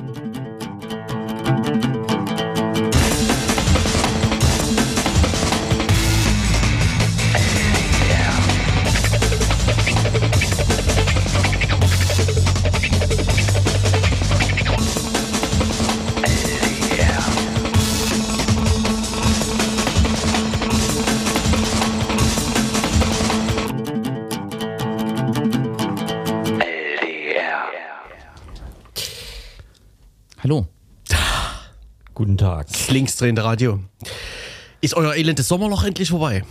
[0.00, 0.39] Hallo.
[33.04, 33.80] Linksdrehende Radio.
[34.82, 36.44] Ist euer elendes Sommerloch endlich vorbei?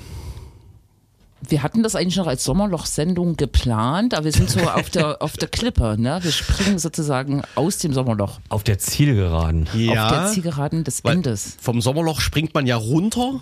[1.48, 5.38] Wir hatten das eigentlich noch als Sommerloch-Sendung geplant, aber wir sind so auf der, auf
[5.38, 5.96] der Klippe.
[6.00, 6.18] Ne?
[6.24, 8.40] Wir springen sozusagen aus dem Sommerloch.
[8.50, 9.68] Auf der Zielgeraden.
[9.68, 9.74] Auf
[10.12, 11.56] der Zielgeraden des Endes.
[11.62, 13.42] vom Sommerloch springt man ja runter,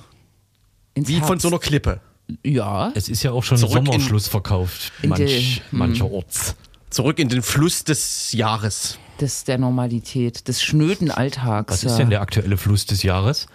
[0.94, 1.42] Ins wie von Herbst.
[1.44, 2.02] so einer Klippe.
[2.44, 4.92] Ja, Es ist ja auch schon Zurück in- Sommerschluss verkauft.
[5.02, 5.80] In Manch, die- hm.
[5.80, 6.56] mancherorts.
[6.90, 9.00] Zurück in den Fluss des Jahres.
[9.22, 11.74] Des der Normalität, des schnöden Alltags.
[11.74, 11.92] Was ja.
[11.92, 13.48] ist denn der aktuelle Fluss des Jahres?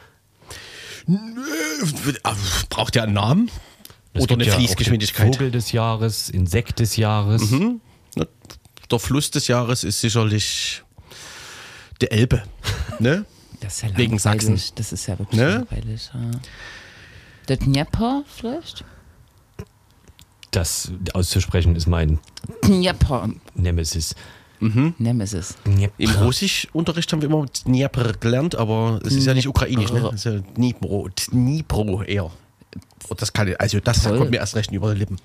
[2.70, 3.50] Braucht der einen Namen?
[4.14, 5.34] Es Oder gibt eine ja Fließgeschwindigkeit?
[5.34, 7.50] Vogel des Jahres, Insekt des Jahres.
[7.50, 7.80] Mhm.
[8.90, 10.82] Der Fluss des Jahres ist sicherlich
[12.00, 12.42] der Elbe.
[12.98, 13.24] Ne?
[13.60, 14.18] Das ist ja Wegen.
[14.18, 14.60] Sachsen.
[14.74, 15.64] Das ist ja wirklich Ne?
[15.70, 16.10] langweilig.
[16.12, 16.30] Ja.
[17.46, 18.84] Der Dnieper vielleicht?
[20.50, 22.18] Das auszusprechen ist mein
[22.64, 23.30] Dnieper.
[23.54, 24.16] Nemesis.
[24.98, 25.56] Nemesis.
[25.98, 30.08] Im Russischunterricht haben wir immer Dnieper gelernt, aber es ist ja nicht ukrainisch, ne?
[30.14, 32.30] Es ist ja Dnipro, Dnipro eher.
[33.08, 34.18] Und das kann, also das Toll.
[34.18, 35.16] kommt mir erst recht über die Lippen.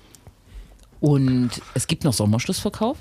[1.00, 2.98] Und es gibt noch Sommerschlussverkauf?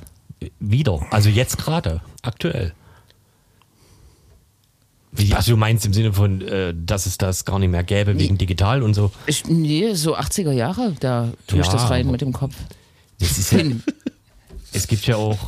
[0.60, 1.00] Wieder.
[1.12, 2.02] Also jetzt gerade.
[2.22, 2.74] Aktuell.
[5.12, 8.20] Wie, also du meinst im Sinne von, äh, dass es das gar nicht mehr gäbe
[8.20, 9.12] wegen digital und so.
[9.26, 12.54] Ich, nee, so 80er Jahre, da tue ich Ja, das rein aber- mit dem Kopf.
[13.20, 13.84] Das ist ja, Hin.
[14.74, 15.40] es gibt ja auch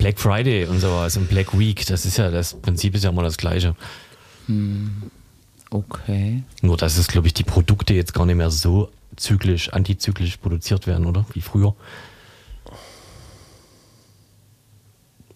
[0.00, 1.84] Black Friday und sowas und Black Week.
[1.86, 3.76] Das ist ja, das Prinzip ist ja immer das gleiche.
[5.68, 6.42] Okay.
[6.62, 10.86] Nur, dass es, glaube ich, die Produkte jetzt gar nicht mehr so zyklisch, antizyklisch produziert
[10.86, 11.26] werden, oder?
[11.34, 11.74] Wie früher.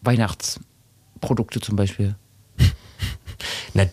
[0.01, 2.17] Weihnachtsprodukte zum Beispiel.
[3.75, 3.85] Na,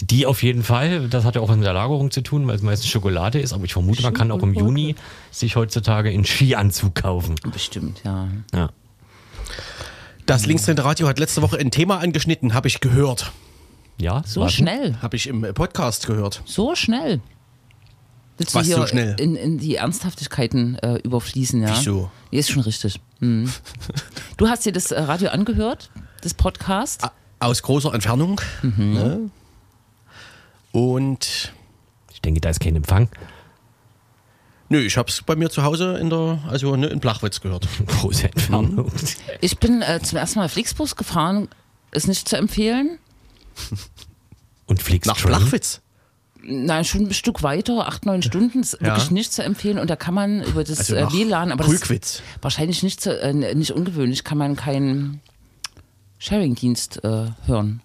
[0.00, 2.56] die auf jeden Fall, das hat ja auch was mit der Lagerung zu tun, weil
[2.56, 4.94] es meistens Schokolade ist, aber ich vermute, man kann auch im Juni
[5.30, 7.36] sich heutzutage einen Skianzug kaufen.
[7.50, 8.28] Bestimmt, ja.
[8.54, 8.68] Ja.
[10.28, 13.32] Das linksdrehende Radio hat letzte Woche ein Thema angeschnitten, habe ich gehört.
[13.98, 14.66] Ja, So was denn?
[14.66, 14.96] schnell.
[15.00, 16.42] Habe ich im Podcast gehört.
[16.44, 17.22] So schnell.
[18.36, 19.16] Willst Was du hier so schnell?
[19.18, 21.70] In, in die Ernsthaftigkeiten äh, überfließen, ja?
[21.70, 22.10] Wieso?
[22.30, 23.00] Nee, ist schon richtig.
[23.20, 23.50] Mhm.
[24.36, 25.90] Du hast dir das äh, Radio angehört,
[26.20, 27.08] das Podcast?
[27.40, 28.38] Aus großer Entfernung.
[28.62, 29.30] Ne?
[30.72, 31.54] Und
[32.12, 33.08] Ich denke, da ist kein Empfang.
[34.68, 37.68] Nö, ich habe es bei mir zu Hause in der, also ne, in Blachwitz gehört.
[37.86, 38.90] Große Entfernung.
[39.40, 41.48] Ich bin äh, zum ersten Mal Flixbus gefahren.
[41.90, 42.98] Ist nicht zu empfehlen.
[44.66, 45.28] Und Flix Nach Train.
[45.32, 45.80] Blachwitz.
[46.42, 48.60] Nein, schon ein Stück weiter, acht, neun Stunden.
[48.60, 48.88] Ist Ja.
[48.88, 49.78] wirklich nicht zu empfehlen.
[49.78, 52.22] Und da kann man über das Also äh, WLAN, aber das Kulkwitz.
[52.42, 55.20] wahrscheinlich nicht, zu, äh, nicht ungewöhnlich, kann man keinen
[56.18, 57.82] Sharing-Dienst äh, hören.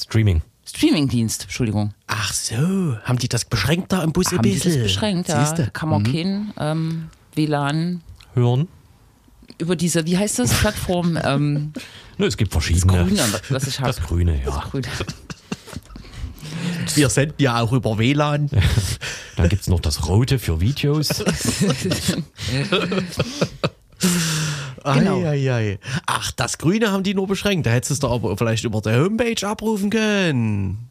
[0.00, 0.42] Streaming.
[0.64, 1.92] Streaming-Dienst, Entschuldigung.
[2.06, 4.82] Ach so, haben die das beschränkt da im Bus ein Haben die das bisschen?
[4.84, 5.44] beschränkt, ja.
[5.44, 5.70] Siehste?
[5.72, 8.00] Kann man kein ähm, WLAN
[8.34, 8.68] Hören.
[9.58, 11.18] über diese, wie heißt das, Plattform?
[11.24, 11.72] Ähm,
[12.18, 13.04] Ne, es gibt das verschiedene.
[13.04, 13.88] Grüne, was ich habe.
[13.92, 14.64] Das Grüne, ja.
[14.70, 14.86] Grüne.
[16.94, 18.48] Wir senden ja auch über WLAN.
[19.36, 21.08] Dann gibt es noch das Rote für Videos.
[24.84, 25.18] Genau.
[25.22, 25.78] Ei, ei, ei.
[26.06, 27.66] Ach, das Grüne haben die nur beschränkt.
[27.66, 30.88] Da hättest du es doch aber vielleicht über der Homepage abrufen können.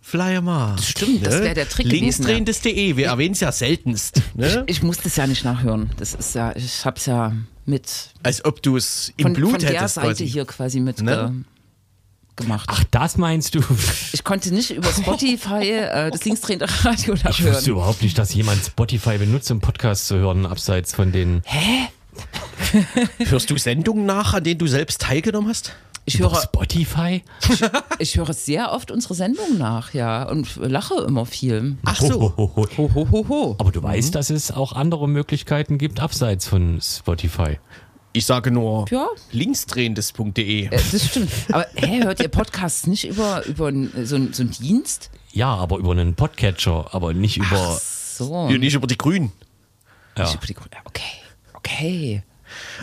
[0.00, 0.74] Flyer mal.
[0.76, 0.82] Ne?
[0.82, 4.22] stimmt, das wär der Trick Linksdrehendes.de, wir erwähnen es ja seltenst.
[4.34, 4.64] Ne?
[4.66, 5.90] Ich muss das ja nicht nachhören.
[5.98, 7.32] Das ist ja, ich hab's ja
[7.66, 10.26] mit Als ob du es im von, Blut von der hättest Seite quasi.
[10.28, 11.44] hier quasi mit Ne?
[11.44, 12.64] äh, gemacht.
[12.72, 13.60] Ach, das meinst du?
[14.14, 17.54] Ich konnte nicht über Spotify äh, das linksdrehende Radio Ich nachhören.
[17.54, 21.42] wusste überhaupt nicht, dass jemand Spotify benutzt, um Podcasts zu hören, abseits von den
[23.18, 25.72] Hörst du Sendungen nach, an denen du selbst teilgenommen hast?
[26.04, 27.22] Ich höre, Spotify.
[27.98, 31.76] ich höre sehr oft unsere Sendung nach, ja, und lache immer viel.
[31.84, 32.34] Ach so.
[32.38, 33.56] Ho, ho, ho.
[33.58, 37.58] Aber du weißt, dass es auch andere Möglichkeiten gibt, abseits von Spotify.
[38.14, 39.06] Ich sage nur Ja.
[39.32, 40.66] linksdrehendes.de.
[40.66, 41.30] Äh, Das stimmt.
[41.52, 43.70] Aber hä, hört ihr Podcasts nicht über, über
[44.04, 45.10] so, so einen Dienst?
[45.32, 47.78] Ja, aber über einen Podcatcher, aber nicht über.
[47.78, 48.48] So.
[48.50, 49.30] Ja, nicht über die Grünen.
[50.16, 50.24] Ja.
[50.24, 51.02] Ich über die Grü- Okay.
[51.58, 52.22] Okay.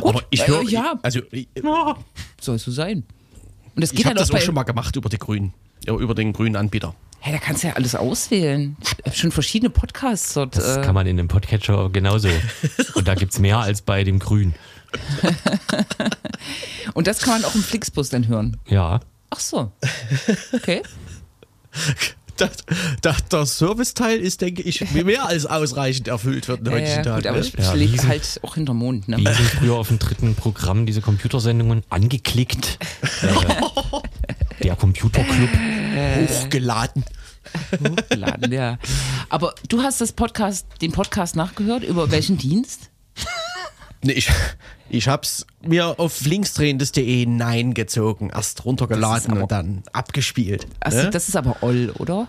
[0.02, 1.00] Aber ich äh, höre, ja.
[1.02, 1.48] also ich,
[2.40, 3.04] Soll so sein.
[3.76, 5.54] Und das geht ich habe dann das auch schon mal gemacht über die Grünen,
[5.86, 6.94] ja, über den grünen Anbieter.
[7.20, 8.78] Hä, da kannst du ja alles auswählen.
[8.82, 10.56] Ich habe schon verschiedene Podcasts dort.
[10.56, 12.30] Das äh, kann man in dem Podcatcher genauso.
[12.94, 14.54] Und da gibt es mehr als bei dem Grün.
[16.94, 18.58] Und das kann man auch im Flixbus dann hören.
[18.68, 19.00] Ja.
[19.32, 19.72] Ach so.
[20.54, 20.84] Okay.
[22.38, 22.52] Das,
[23.02, 27.22] das, der Serviceteil ist, denke ich, mehr als ausreichend erfüllt wird in heutigen gut, aber
[27.22, 27.40] Tagen.
[27.42, 27.60] ich, Ne?
[27.60, 29.08] ich Ja, lege Wiesen- halt auch hinterm Mond.
[29.08, 29.18] Ne?
[29.18, 32.78] Wie sind früher auf dem dritten Programm diese Computersendungen angeklickt?
[34.60, 35.50] Äh, der Computerclub.
[36.30, 37.04] Hochgeladen.
[37.72, 38.78] Hochgeladen, ja.
[39.30, 41.84] Aber du hast das Podcast, den Podcast nachgehört.
[41.84, 42.90] Über welchen Dienst?
[44.10, 44.30] Ich,
[44.90, 50.68] ich hab's mir auf linksdrehendes.de Nein gezogen, erst runtergeladen aber- und dann abgespielt.
[50.80, 51.10] Also, ne?
[51.10, 52.28] das ist aber Oll, oder?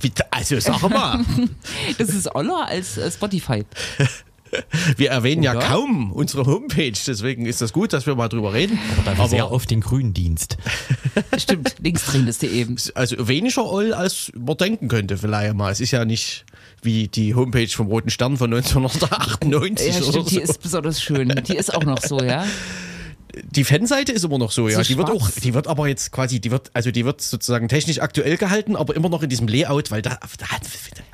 [0.00, 1.20] Wie- also sag mal,
[1.98, 3.64] Das ist Oller als äh, Spotify.
[4.96, 5.66] wir erwähnen ja Oder?
[5.66, 8.78] kaum unsere Homepage, deswegen ist das gut, dass wir mal drüber reden.
[9.06, 10.56] Aber sehr auf den grünen Dienst.
[11.38, 12.66] Stimmt, linksdrehendes.de.
[12.94, 15.70] Also weniger Oll, als man denken könnte vielleicht mal.
[15.70, 16.44] Es ist ja nicht
[16.82, 20.36] wie die Homepage vom Roten Stern von 1998 Ja, oder stimmt, so.
[20.36, 21.28] die ist besonders schön.
[21.46, 22.44] Die ist auch noch so, ja.
[23.50, 24.76] Die Fanseite ist immer noch so, ja.
[24.76, 27.68] So die wird auch, die wird aber jetzt quasi, die wird, also die wird sozusagen
[27.68, 30.46] technisch aktuell gehalten, aber immer noch in diesem Layout, weil da, da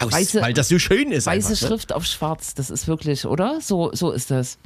[0.07, 1.27] aus, Weiße- weil das so schön ist.
[1.27, 1.69] Weiße einfach, ne?
[1.69, 3.61] Schrift auf schwarz, das ist wirklich, oder?
[3.61, 4.59] So, so ist das.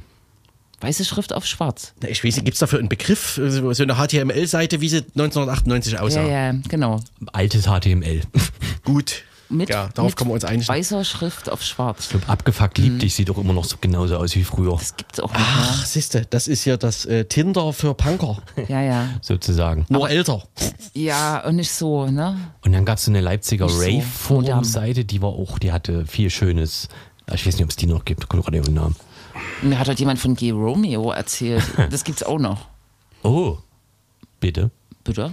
[0.81, 1.93] Weiße Schrift auf schwarz.
[2.03, 4.97] Na, Ich weiß nicht, gibt es dafür einen Begriff, so so eine HTML-Seite, wie sie
[5.15, 6.23] 1998 aussah?
[6.23, 7.01] Ja, ja, genau.
[7.33, 8.23] Altes HTML.
[8.85, 9.23] Gut.
[9.53, 10.67] Mit, ja, darauf mit können wir uns einigen.
[10.67, 12.05] Weißer Schrift auf schwarz.
[12.05, 14.97] Ich glaube, abgefuckt lieb dich sieht doch immer noch so genauso aus wie früher, Das
[14.97, 18.39] gibt's auch nicht Ach, siehste, das ist ja das äh, Tinder für Punker.
[18.69, 19.09] Ja, ja.
[19.21, 19.85] sozusagen.
[19.89, 20.43] Nur älter.
[20.95, 22.37] Ja, und nicht so, ne?
[22.65, 26.07] Und dann gab es so eine Leipziger Nicht so Rave-Forum-Seite, die war auch, die hatte
[26.07, 26.89] viel Schönes.
[27.33, 28.97] Ich weiß nicht, ob es die noch gibt, gerade den Namen.
[29.63, 31.63] Mir hat halt jemand von Gay Romeo erzählt.
[31.91, 32.69] Das gibt's auch noch.
[33.23, 33.59] Oh,
[34.41, 34.71] bitte.
[35.05, 35.33] Bitte?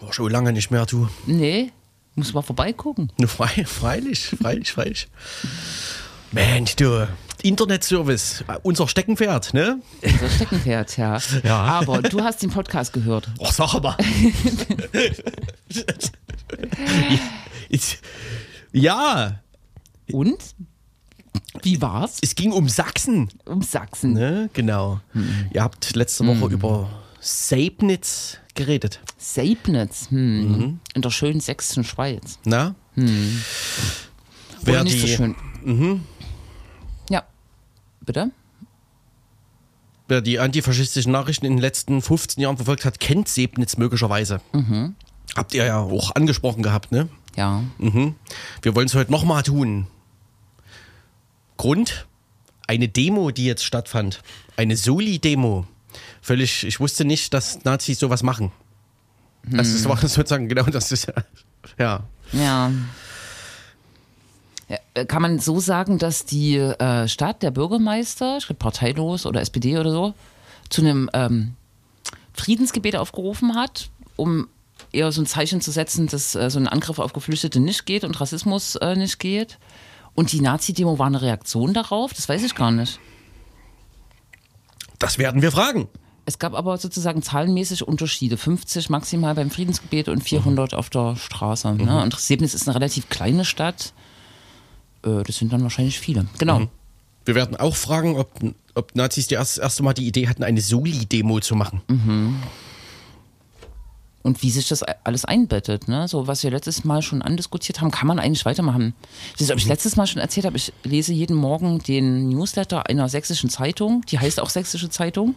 [0.00, 1.08] War schon lange nicht mehr, du.
[1.26, 1.72] Nee,
[2.14, 3.10] muss mal vorbeigucken.
[3.26, 5.08] Frei, freilich, freilich, freilich.
[6.32, 7.08] Mensch, du.
[7.42, 9.80] Internetservice, unser Steckenpferd, ne?
[10.02, 11.18] Unser Steckenpferd, ja.
[11.44, 11.56] Ja.
[11.56, 13.28] Aber du hast den Podcast gehört.
[13.38, 13.96] Och, sag mal.
[18.72, 19.40] Ja,
[20.10, 20.38] Und?
[21.62, 22.18] Wie war's?
[22.22, 23.28] es ging um Sachsen.
[23.44, 24.12] Um Sachsen.
[24.14, 24.50] Ne?
[24.52, 25.00] Genau.
[25.52, 26.88] Ihr habt letzte Woche über
[27.20, 29.00] Seibnitz geredet.
[29.18, 30.80] Seibnitz, hm.
[30.94, 32.38] in der schönen sächsischen Schweiz.
[32.44, 32.74] Na?
[32.96, 33.12] Oder
[34.62, 35.34] Wer nicht die, so schön.
[37.10, 37.24] Ja.
[38.00, 38.30] Bitte?
[40.08, 44.40] wer die antifaschistischen Nachrichten in den letzten 15 Jahren verfolgt hat, kennt Sebnitz möglicherweise.
[45.34, 47.08] Habt ihr ja auch angesprochen gehabt, ne?
[47.36, 47.64] Ja.
[47.78, 48.14] Mhm.
[48.62, 49.86] Wir wollen es heute nochmal tun.
[51.56, 52.06] Grund?
[52.66, 54.22] Eine Demo, die jetzt stattfand.
[54.56, 55.66] Eine Soli-Demo.
[56.24, 58.50] Völlig, ich wusste nicht, dass Nazis sowas machen.
[59.42, 61.06] Das ist war sozusagen genau das ist
[61.78, 62.02] ja.
[62.32, 62.72] Ja.
[64.70, 69.26] Ja, äh, Kann man so sagen, dass die äh, Stadt, der Bürgermeister, ich glaube parteilos
[69.26, 70.14] oder SPD oder so,
[70.70, 71.56] zu einem ähm,
[72.32, 74.48] Friedensgebet aufgerufen hat, um
[74.92, 78.02] eher so ein Zeichen zu setzen, dass äh, so ein Angriff auf Geflüchtete nicht geht
[78.02, 79.58] und Rassismus äh, nicht geht.
[80.14, 82.14] Und die Nazi-Demo war eine Reaktion darauf?
[82.14, 82.98] Das weiß ich gar nicht.
[84.98, 85.86] Das werden wir fragen.
[86.26, 88.36] Es gab aber sozusagen zahlenmäßig Unterschiede.
[88.36, 91.74] 50 maximal beim Friedensgebet und 400 auf der Straße.
[91.74, 92.02] Ne?
[92.02, 93.92] Und Sebnitz ist eine relativ kleine Stadt.
[95.04, 96.26] Äh, Das sind dann wahrscheinlich viele.
[96.38, 96.68] Genau.
[97.26, 98.30] Wir werden auch fragen, ob,
[98.74, 101.82] ob Nazis die erst, erste Mal die Idee hatten, eine Soli-Demo zu machen.
[104.22, 105.88] Und wie sich das alles einbettet.
[105.88, 106.08] Ne?
[106.08, 108.94] So, was wir letztes Mal schon andiskutiert haben, kann man eigentlich weitermachen.
[109.26, 112.30] Ich weiß nicht, ob ich letztes Mal schon erzählt habe, ich lese jeden Morgen den
[112.30, 114.02] Newsletter einer sächsischen Zeitung.
[114.08, 115.34] Die heißt auch Sächsische Zeitung.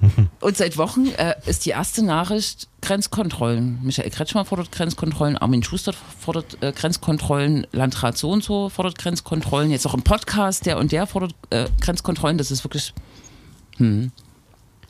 [0.40, 3.78] Und seit Wochen äh, ist die erste Nachricht Grenzkontrollen.
[3.82, 9.70] Michael Kretschmer fordert Grenzkontrollen, Armin Schuster fordert äh, Grenzkontrollen, Landrat so und so fordert Grenzkontrollen.
[9.70, 12.38] Jetzt auch im Podcast, der und der fordert äh, Grenzkontrollen.
[12.38, 12.94] Das ist wirklich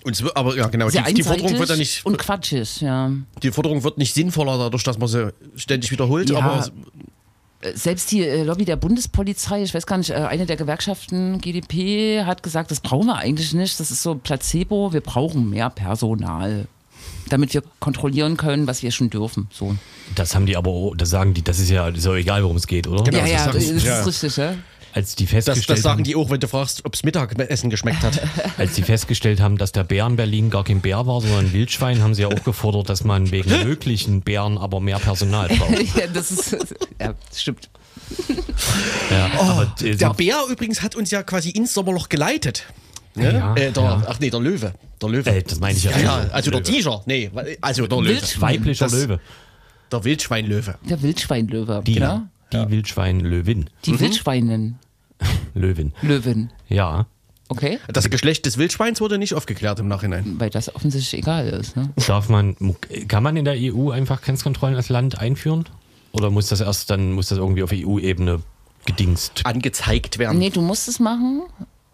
[0.04, 3.10] Und es wird, aber ja, genau, die, die Forderung wird ja nicht, und quatschig, ja.
[3.42, 6.70] die Forderung wird nicht sinnvoller dadurch, dass man sie ständig wiederholt, Ja, aber
[7.74, 12.24] selbst die äh, Lobby der Bundespolizei, ich weiß gar nicht, äh, eine der Gewerkschaften GdP
[12.24, 16.66] hat gesagt, das brauchen wir eigentlich nicht, das ist so Placebo, wir brauchen mehr Personal,
[17.28, 19.48] damit wir kontrollieren können, was wir schon dürfen.
[19.52, 19.76] So.
[20.14, 22.56] Das haben die aber, das sagen die, das ist ja, das ist ja egal, worum
[22.56, 23.04] es geht, oder?
[23.04, 23.18] Genau.
[23.18, 24.02] ja, das ja, das sie, ist ja.
[24.02, 24.54] richtig, ja?
[24.92, 27.70] Als die das, festgestellt das sagen haben, die auch, wenn du fragst, ob es Mittagessen
[27.70, 28.20] geschmeckt hat.
[28.58, 31.52] als die festgestellt haben, dass der Bär in Berlin gar kein Bär war, sondern ein
[31.52, 35.96] Wildschwein, haben sie ja auch gefordert, dass man wegen möglichen Bären aber mehr Personal braucht.
[35.96, 36.56] ja, das ist,
[37.00, 37.70] ja, stimmt.
[39.10, 42.64] Ja, aber, äh, Der Bär übrigens hat uns ja quasi ins Sommerloch geleitet.
[43.14, 43.32] Ne?
[43.34, 44.02] Ja, äh, der, ja.
[44.08, 44.72] Ach nee, der Löwe.
[45.00, 45.30] Der Löwe.
[45.30, 45.98] Äh, das meine ich ja.
[45.98, 46.62] ja, also der.
[46.62, 47.02] Tiger.
[47.06, 47.30] Nee,
[47.60, 48.08] also der Löwe.
[48.10, 48.54] Wildschwein.
[48.56, 49.20] Weiblicher Das- Löwe.
[49.92, 50.74] Der Wildschweinlöwe.
[50.88, 51.82] Der Wildschweinlöwe.
[51.84, 52.22] Die, genau.
[52.52, 53.70] Die Wildschwein-Löwin.
[53.84, 54.78] Die Wildschweinen.
[55.54, 55.92] Löwin.
[56.02, 56.50] Löwen.
[56.68, 57.06] Ja.
[57.48, 57.78] Okay.
[57.88, 60.36] Das Geschlecht des Wildschweins wurde nicht aufgeklärt im Nachhinein.
[60.38, 61.76] Weil das offensichtlich egal ist.
[61.76, 61.90] Ne?
[62.06, 62.56] Darf man,
[63.08, 65.64] kann man in der EU einfach Grenzkontrollen als Land einführen?
[66.12, 68.40] Oder muss das erst dann, muss das irgendwie auf EU-Ebene
[68.86, 69.42] gedingst?
[69.44, 70.38] Angezeigt werden.
[70.38, 71.42] Nee, du musst es machen.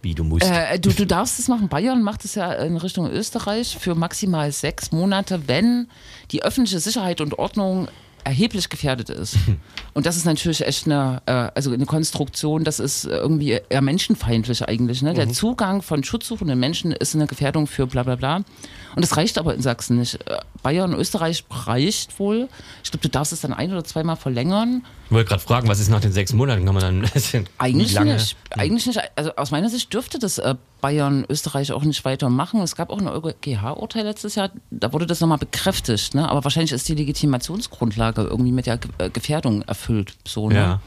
[0.03, 0.45] Wie du musst.
[0.45, 1.69] Äh, du, du darfst es machen.
[1.69, 5.89] Bayern macht es ja in Richtung Österreich für maximal sechs Monate, wenn
[6.33, 7.89] die öffentliche Sicherheit und Ordnung
[8.27, 9.37] erheblich gefährdet ist.
[9.95, 14.69] Und das ist natürlich echt eine, äh, also eine Konstruktion, das ist irgendwie eher menschenfeindlich
[14.69, 15.01] eigentlich.
[15.01, 15.15] Ne?
[15.15, 18.37] Der Zugang von schutzsuchenden Menschen ist eine Gefährdung für bla bla bla.
[18.37, 20.15] Und das reicht aber in Sachsen nicht.
[20.27, 22.49] Äh, Bayern, Österreich reicht wohl.
[22.83, 24.83] Ich glaube, du darfst es dann ein oder zweimal verlängern.
[25.07, 26.65] Ich wollte gerade fragen, was ist nach den sechs Monaten?
[26.65, 27.11] Kann man dann
[27.59, 28.15] Eigentlich lange?
[28.15, 28.37] nicht.
[28.51, 29.01] Eigentlich nicht.
[29.15, 30.57] Also aus meiner Sicht dürfte das äh,
[30.87, 32.61] Bayern, Österreich auch nicht weitermachen.
[32.61, 36.15] Es gab auch ein EuGH-Urteil letztes Jahr, da wurde das nochmal bekräftigt.
[36.15, 36.29] Ne?
[36.29, 40.15] Aber wahrscheinlich ist die Legitimationsgrundlage irgendwie mit der äh, Gefährdung erfüllt.
[40.25, 40.55] So, ne?
[40.55, 40.81] Ja.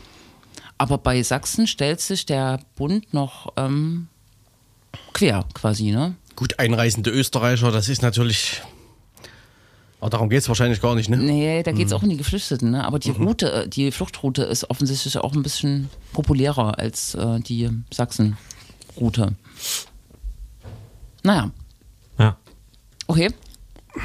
[0.78, 4.08] Aber bei Sachsen stellt sich der Bund noch ähm,
[5.12, 5.92] quer quasi.
[5.92, 6.16] Ne?
[6.38, 8.62] Gut, einreisende Österreicher, das ist natürlich.
[10.00, 11.18] Aber darum geht es wahrscheinlich gar nicht, ne?
[11.18, 12.72] Nee, da geht es auch um die Geflüchteten.
[12.72, 12.86] Ne?
[12.86, 17.70] Aber die Route, äh, die Fluchtroute ist offensichtlich auch ein bisschen populärer als äh, die
[17.92, 19.36] Sachsen-Route.
[21.24, 21.52] Naja,
[22.18, 22.38] Ja.
[23.08, 23.30] Okay.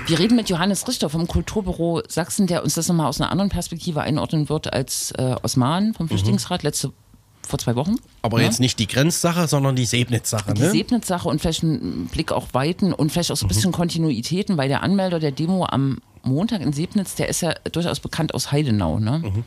[0.07, 3.51] Wir reden mit Johannes Richter vom Kulturbüro Sachsen, der uns das nochmal aus einer anderen
[3.51, 6.93] Perspektive einordnen wird als äh, Osman vom Flüchtlingsrat letzte
[7.47, 7.97] vor zwei Wochen.
[8.23, 8.47] Aber Ja?
[8.47, 10.71] jetzt nicht die Grenzsache, sondern die Sebnitz-Sache, Die ne?
[10.71, 14.69] Sebnitz-Sache und vielleicht einen Blick auf Weiten und vielleicht auch so ein bisschen Kontinuitäten, weil
[14.69, 18.99] der Anmelder der Demo am Montag in Sebnitz, der ist ja durchaus bekannt aus Heidenau.
[18.99, 19.21] Ne?
[19.25, 19.45] Und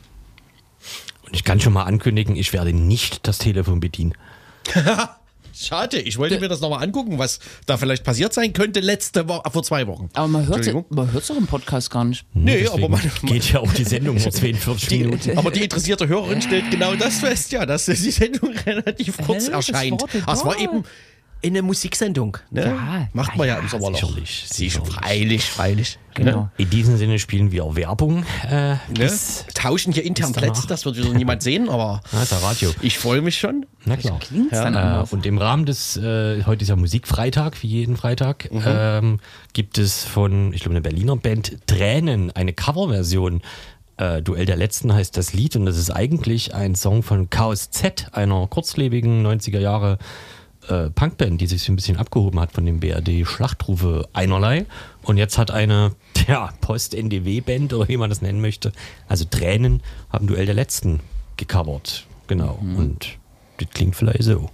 [1.34, 4.14] ich kann schon mal ankündigen, ich werde nicht das Telefon bedienen.
[5.60, 9.50] Schade, ich wollte mir das nochmal angucken, was da vielleicht passiert sein könnte letzte Woche,
[9.50, 10.08] vor zwei Wochen.
[10.14, 12.24] Aber man hört man hört's doch im Podcast gar nicht.
[12.32, 15.36] Nee, Deswegen aber man, geht ja auch die Sendung nur 42 Minuten.
[15.36, 19.50] aber die interessierte Hörerin stellt genau das fest, ja, dass die Sendung relativ kurz Hä,
[19.52, 20.04] das erscheint.
[20.26, 20.84] Das war eben
[21.44, 22.64] eine Musiksendung, ne?
[22.66, 23.98] Ja, Macht man ja, im ja, Sommer noch.
[24.00, 24.94] sicherlich, Sicher, sicherlich.
[24.94, 25.98] freilich, freilich.
[26.14, 26.50] Genau.
[26.56, 28.24] In diesem Sinne spielen wir Werbung.
[28.50, 28.78] Äh, Ne?
[28.94, 30.32] bis, Tauschen hier intern.
[30.32, 32.70] Plätze, das wird wieder niemand sehen, aber ah, ist ja Radio.
[32.82, 33.66] ich freue mich schon.
[33.84, 34.18] Na klar.
[34.50, 39.20] Dann Äh, und im Rahmen des, äh, heute ist ja Musikfreitag, wie jeden Freitag, ähm,
[39.52, 43.42] gibt es von, ich glaube, einer Berliner Band Tränen eine Coverversion.
[43.96, 47.70] Äh, Duell der Letzten heißt das Lied und das ist eigentlich ein Song von Chaos
[47.70, 49.98] Z, einer kurzlebigen 90er Jahre
[50.68, 54.66] äh, Punkband, die sich so ein bisschen abgehoben hat von dem BRD Schlachtrufe einerlei.
[55.02, 55.92] Und jetzt hat eine
[56.28, 58.72] ja, Post-NDW-Band oder wie man das nennen möchte,
[59.08, 61.00] also Tränen, haben Duell der Letzten
[61.36, 62.06] gecovert.
[62.26, 62.58] Genau.
[62.60, 63.18] Und
[63.58, 64.50] das klingt vielleicht so.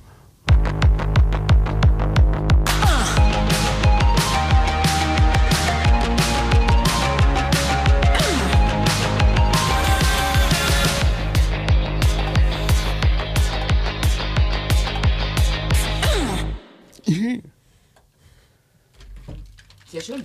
[19.95, 20.25] Sehr schön.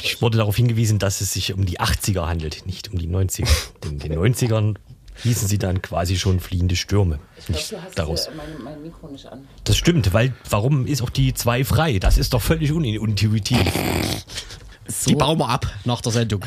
[0.00, 3.46] Ich wurde darauf hingewiesen, dass es sich um die 80er handelt, nicht um die 90er.
[3.84, 4.76] In den 90ern
[5.24, 7.18] hießen sie dann quasi schon fliehende Stürme.
[7.48, 8.30] Nicht daraus.
[8.34, 9.46] mein, mein Mikro nicht an.
[9.64, 11.98] Das stimmt, weil warum ist auch die 2 frei?
[11.98, 13.58] Das ist doch völlig unintuitiv.
[15.06, 16.40] Die bauen wir ab nach der Sendung.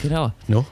[0.00, 0.32] Genau.
[0.48, 0.64] No?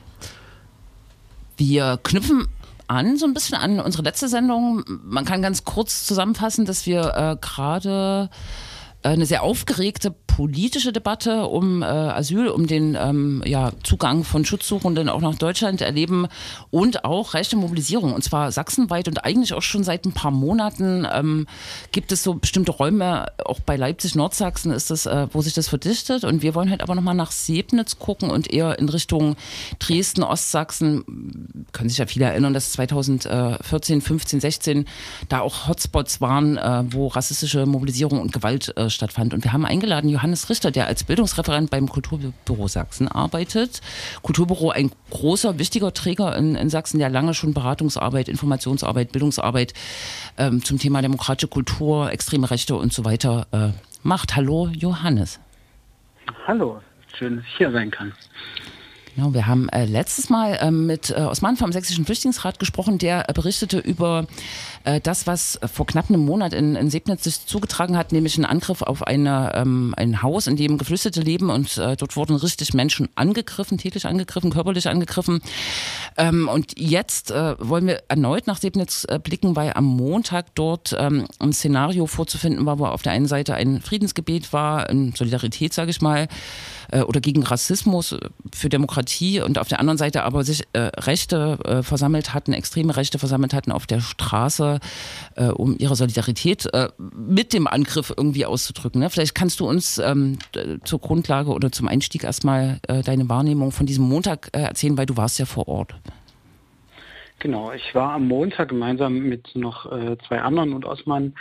[1.59, 2.49] Wir knüpfen
[2.87, 4.85] an, so ein bisschen an unsere letzte Sendung.
[4.87, 8.74] Man kann ganz kurz zusammenfassen, dass wir äh, gerade äh,
[9.05, 15.09] eine sehr aufgeregte politische Debatte um äh, Asyl, um den ähm, ja, Zugang von Schutzsuchenden
[15.09, 16.27] auch nach Deutschland erleben
[16.73, 18.13] und auch rechte Mobilisierung.
[18.13, 21.47] Und zwar sachsenweit und eigentlich auch schon seit ein paar Monaten ähm,
[21.93, 25.69] gibt es so bestimmte Räume, auch bei Leipzig, Nordsachsen ist das, äh, wo sich das
[25.69, 26.25] verdichtet.
[26.25, 29.37] Und wir wollen halt aber nochmal nach Sebnitz gucken und eher in Richtung
[29.79, 31.67] Dresden, Ostsachsen.
[31.71, 34.85] Können sich ja viele erinnern, dass 2014, 15, 16
[35.29, 39.33] da auch Hotspots waren, äh, wo rassistische Mobilisierung und Gewalt äh, stattfand.
[39.33, 43.81] Und wir haben eingeladen Johannes Richter, der als Bildungsreferent beim Kulturbüro Sachsen arbeitet.
[44.23, 49.75] Kulturbüro ein großer, wichtiger Träger in, in Sachsen, der lange schon Beratungsarbeit, Informationsarbeit, Bildungsarbeit
[50.39, 53.69] ähm, zum Thema demokratische Kultur, extreme Rechte und so weiter äh,
[54.03, 54.37] macht.
[54.37, 55.41] Hallo Johannes.
[56.47, 56.81] Hallo,
[57.17, 58.13] schön, dass ich hier sein kann.
[59.15, 63.29] Genau, wir haben äh, letztes Mal äh, mit äh, Osman vom Sächsischen Flüchtlingsrat gesprochen, der
[63.29, 64.27] äh, berichtete über
[64.83, 68.35] äh, das, was äh, vor knapp einem Monat in, in Sebnitz sich zugetragen hat, nämlich
[68.37, 72.75] einen Angriff auf eine, ähm, ein Haus, in dem Geflüchtete leben und dort wurden richtig
[72.75, 75.41] Menschen angegriffen, tätlich angegriffen, körperlich angegriffen.
[76.17, 81.53] Ähm, und jetzt wollen wir erneut nach Sebnitz blicken, weil am Montag dort ähm, ein
[81.53, 86.01] Szenario vorzufinden war, wo auf der einen Seite ein Friedensgebet war, in Solidarität, sage ich
[86.01, 86.29] mal,
[86.95, 88.19] äh, oder gegen Rassismus, äh,
[88.53, 92.97] für Demokratie und auf der anderen Seite aber sich äh, Rechte äh, versammelt hatten, extreme
[92.97, 94.79] Rechte versammelt hatten auf der Straße,
[95.37, 96.69] äh, um ihre Solidarität
[97.17, 99.01] mit dem Angriff irgendwie auszudrücken.
[99.01, 99.11] Ne?
[99.11, 100.39] Vielleicht kannst du uns ähm,
[100.85, 105.39] zur Grundlage oder zum Einstieg erstmal deine Wahrnehmung von diesem Montag erzählen, weil du warst
[105.39, 105.95] ja vor Ort.
[107.41, 109.91] Genau, ich war am Montag gemeinsam mit noch
[110.27, 111.35] zwei anderen und Osman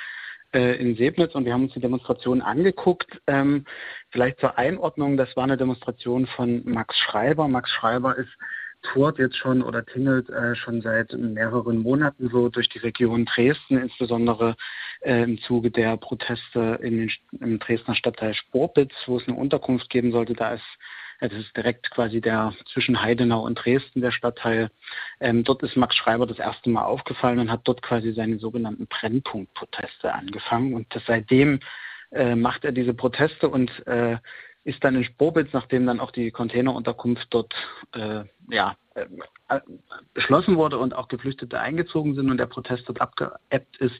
[0.53, 3.21] äh, in Sebnitz und wir haben uns die Demonstration angeguckt.
[3.27, 3.65] Ähm,
[4.11, 7.47] vielleicht zur Einordnung, das war eine Demonstration von Max Schreiber.
[7.47, 8.31] Max Schreiber ist
[8.83, 13.77] tourt jetzt schon oder tingelt äh, schon seit mehreren Monaten so durch die Region Dresden,
[13.77, 14.55] insbesondere
[15.01, 19.89] äh, im Zuge der Proteste in den, im Dresdner Stadtteil Sporbitz, wo es eine Unterkunft
[19.89, 20.33] geben sollte.
[20.33, 20.77] Da ist
[21.29, 24.69] das ist direkt quasi der zwischen Heidenau und Dresden, der Stadtteil.
[25.19, 28.87] Ähm, dort ist Max Schreiber das erste Mal aufgefallen und hat dort quasi seine sogenannten
[28.87, 30.73] Brennpunktproteste angefangen.
[30.73, 31.59] Und das, seitdem
[32.11, 34.17] äh, macht er diese Proteste und äh,
[34.65, 37.53] ist dann in Spobitz, nachdem dann auch die Containerunterkunft dort
[37.93, 38.75] äh, ja,
[40.13, 43.95] beschlossen wurde und auch Geflüchtete eingezogen sind und der Protest dort abgeebbt ist,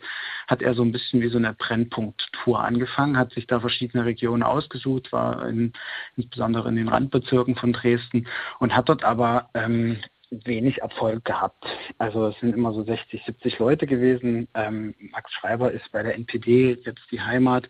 [0.48, 4.44] hat er so ein bisschen wie so eine Brennpunkttour angefangen, hat sich da verschiedene Regionen
[4.44, 5.74] ausgesucht, war in,
[6.16, 8.28] insbesondere in den Randbezirken von Dresden
[8.60, 10.00] und hat dort aber ähm,
[10.46, 11.66] wenig Erfolg gehabt.
[11.98, 14.48] Also es sind immer so 60, 70 Leute gewesen.
[14.54, 17.68] Ähm, Max Schreiber ist bei der NPD jetzt die Heimat.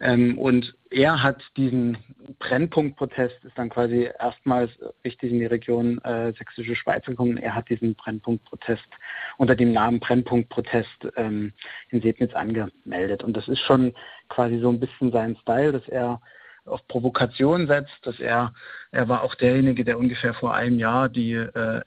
[0.00, 1.98] Ähm, und er hat diesen
[2.38, 4.70] Brennpunktprotest, ist dann quasi erstmals
[5.04, 7.36] richtig in die Region äh, Sächsische Schweiz gekommen.
[7.36, 8.88] Er hat diesen Brennpunktprotest
[9.36, 11.52] unter dem Namen Brennpunktprotest ähm,
[11.90, 13.22] in Sebnitz angemeldet.
[13.22, 13.92] Und das ist schon
[14.28, 16.20] quasi so ein bisschen sein Style, dass er
[16.70, 18.54] auf Provokation setzt, dass er,
[18.90, 21.82] er war auch derjenige, der ungefähr vor einem Jahr die äh,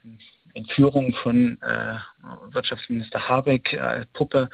[0.54, 1.96] Entführung von äh,
[2.50, 4.48] Wirtschaftsminister Habeck als Puppe,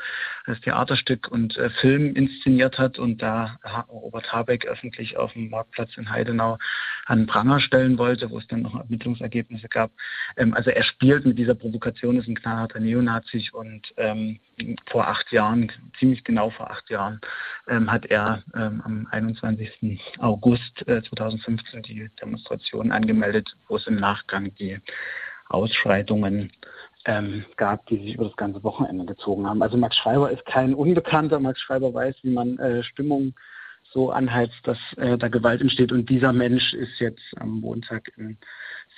[0.47, 5.97] als Theaterstück und äh, Film inszeniert hat und da Robert Habeck öffentlich auf dem Marktplatz
[5.97, 6.59] in Heidenau
[7.07, 9.93] an Pranger stellen wollte, wo es dann noch Ermittlungsergebnisse gab.
[10.37, 14.41] Ähm, also er spielt mit dieser Provokation, ist ein knallharter Neonazi und ähm,
[14.87, 17.21] vor acht Jahren, ziemlich genau vor acht Jahren,
[17.69, 20.01] ähm, hat er ähm, am 21.
[20.19, 24.81] August äh, 2015 die Demonstration angemeldet, wo es im Nachgang die
[25.51, 26.53] Ausschreitungen
[27.07, 29.63] ähm, gab, die sich über das ganze Wochenende gezogen haben.
[29.63, 31.41] Also Max Schreiber ist kein Unbekannter.
[31.41, 33.35] Max Schreiber weiß, wie man äh, Stimmung
[33.93, 35.93] so anheizt, dass äh, da Gewalt entsteht.
[35.93, 38.39] Und dieser Mensch ist jetzt am Montag in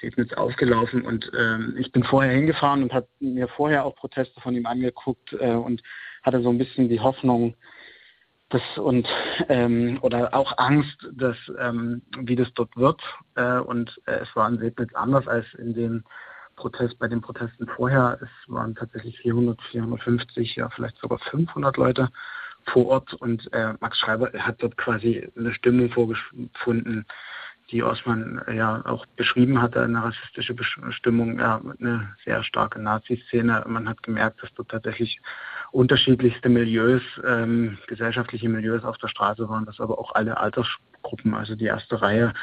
[0.00, 1.02] Sebnitz aufgelaufen.
[1.02, 5.32] Und ähm, ich bin vorher hingefahren und habe mir vorher auch Proteste von ihm angeguckt
[5.38, 5.82] äh, und
[6.22, 7.54] hatte so ein bisschen die Hoffnung,
[8.50, 9.08] das und
[9.48, 13.00] ähm, oder auch Angst, dass ähm, wie das dort wird.
[13.34, 16.04] Äh, und äh, es war in Sebnitz anders als in den
[16.56, 22.08] Protest, bei den Protesten vorher, es waren tatsächlich 400, 450, ja vielleicht sogar 500 Leute
[22.66, 27.06] vor Ort und äh, Max Schreiber hat dort quasi eine Stimmung vorgefunden,
[27.70, 30.54] die Osman äh, ja auch beschrieben hatte, eine rassistische
[30.90, 33.64] Stimmung, ja, eine sehr starke Nazi-Szene.
[33.66, 35.20] Man hat gemerkt, dass dort tatsächlich
[35.70, 41.56] unterschiedlichste Milieus, ähm, gesellschaftliche Milieus auf der Straße waren, dass aber auch alle Altersgruppen, also
[41.56, 42.34] die erste Reihe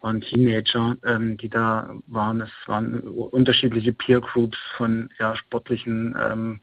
[0.00, 2.40] waren Teenager, ähm, die da waren.
[2.40, 6.60] Es waren unterschiedliche Peer Groups von ja, sportlichen ähm,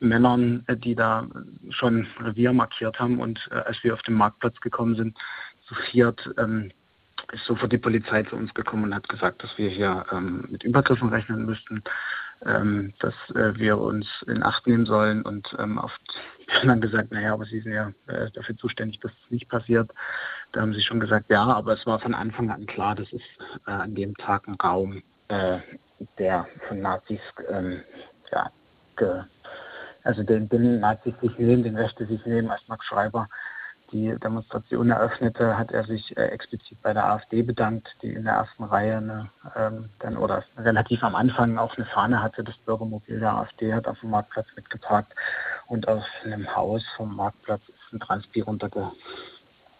[0.00, 1.26] Männern, äh, die da
[1.70, 3.20] schon Revier markiert haben.
[3.20, 5.16] Und äh, als wir auf den Marktplatz gekommen sind,
[5.66, 6.70] zu viert, ähm,
[7.32, 10.64] ist sofort die Polizei zu uns gekommen und hat gesagt, dass wir hier ähm, mit
[10.64, 11.82] Übergriffen rechnen müssten,
[12.46, 15.22] ähm, dass äh, wir uns in Acht nehmen sollen.
[15.22, 15.78] Und ähm,
[16.46, 19.48] wir haben dann gesagt, naja, aber Sie sind ja äh, dafür zuständig, dass es nicht
[19.48, 19.90] passiert.
[20.52, 23.24] Da haben sie schon gesagt, ja, aber es war von Anfang an klar, das ist
[23.66, 25.58] äh, an dem Tag ein Raum, äh,
[26.18, 27.82] der von Nazis, ähm,
[28.32, 28.50] ja,
[28.96, 29.24] ge,
[30.04, 33.28] also den, den Nazis sich nehmen, den Rechte sich nehmen, als Max Schreiber
[33.92, 38.34] die Demonstration eröffnete, hat er sich äh, explizit bei der AfD bedankt, die in der
[38.34, 42.44] ersten Reihe eine, ähm, dann oder relativ am Anfang auch eine Fahne hatte.
[42.44, 45.14] Das Bürgermobil der AfD hat auf dem Marktplatz mitgeparkt
[45.66, 48.92] und aus einem Haus vom Marktplatz ist ein Transpi runterge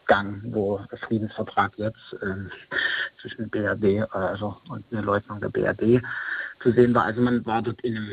[0.09, 2.49] Gang, wo der Friedensvertrag jetzt äh,
[3.21, 6.03] zwischen BRD äh, also, und einer Leutnung der BRD
[6.61, 7.05] zu sehen war.
[7.05, 8.11] Also man war dort in einem,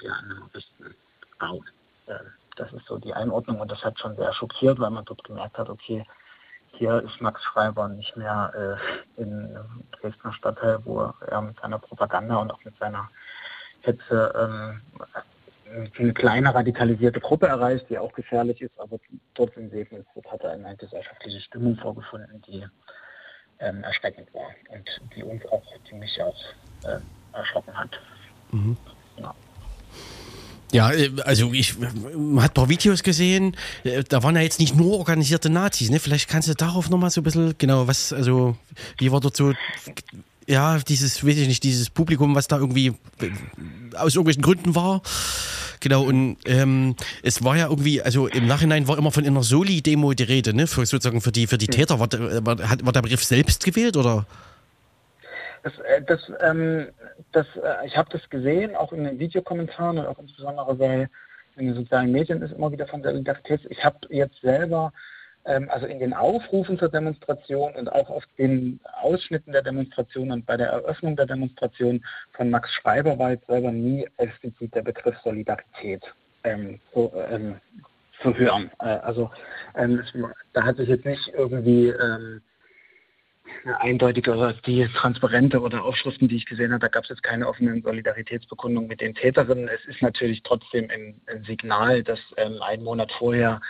[0.00, 0.94] ja, einem besten
[1.42, 1.64] Raum.
[2.06, 2.14] Äh,
[2.56, 5.58] das ist so die Einordnung und das hat schon sehr schockiert, weil man dort gemerkt
[5.58, 6.06] hat, okay,
[6.72, 8.78] hier ist Max Schreiber nicht mehr
[9.16, 9.56] äh, in
[10.00, 13.10] Dresdner Stadtteil, wo er mit seiner Propaganda und auch mit seiner
[13.80, 14.80] Hetze ähm,
[15.98, 18.98] eine kleine radikalisierte Gruppe erreicht, die auch gefährlich ist, aber
[19.34, 22.64] dort in Sebnitz hat er eine gesellschaftliche Stimmung vorgefunden, die
[23.60, 26.36] ähm, erschreckend war und die uns auch, ziemlich auch
[26.84, 26.98] äh,
[27.36, 27.90] erschrocken hat.
[28.50, 28.76] Mhm.
[29.16, 29.34] Ja.
[30.72, 34.58] Ja, äh, also ich man hat ein paar Videos gesehen, äh, da waren ja jetzt
[34.58, 36.00] nicht nur organisierte Nazis, ne?
[36.00, 38.56] Vielleicht kannst du darauf nochmal so ein bisschen, genau, was, also
[38.98, 39.52] wie war dort so,
[40.46, 43.30] ja, dieses, weiß ich nicht, dieses Publikum, was da irgendwie äh,
[43.96, 45.02] aus irgendwelchen Gründen war.
[45.80, 50.12] Genau, und ähm, es war ja irgendwie, also im Nachhinein war immer von einer Soli-Demo
[50.12, 50.68] die Rede, ne?
[50.68, 51.98] Für, sozusagen für die, für die Täter.
[51.98, 54.24] War, war, war der Begriff selbst gewählt oder?
[55.64, 55.72] Das,
[56.06, 56.86] das, ähm,
[57.32, 61.08] das, äh, ich habe das gesehen, auch in den Videokommentaren und auch insbesondere bei
[61.56, 63.60] in den sozialen Medien ist immer wieder von Solidarität.
[63.68, 64.92] Ich habe jetzt selber,
[65.44, 70.56] also in den Aufrufen zur Demonstration und auch auf den Ausschnitten der Demonstration und bei
[70.56, 76.02] der Eröffnung der Demonstration von Max Schreiber war jetzt selber nie explizit der Begriff Solidarität
[76.44, 77.56] ähm, so, ähm,
[78.20, 78.70] zu hören.
[78.80, 79.30] Äh, also
[79.74, 80.02] ähm,
[80.52, 82.40] da hat sich jetzt nicht irgendwie ähm,
[83.80, 87.48] eindeutige oder die Transparente oder Aufschriften, die ich gesehen habe, da gab es jetzt keine
[87.48, 89.68] offenen Solidaritätsbekundungen mit den Täterinnen.
[89.68, 93.60] Es ist natürlich trotzdem ein, ein Signal, dass ähm, einen Monat vorher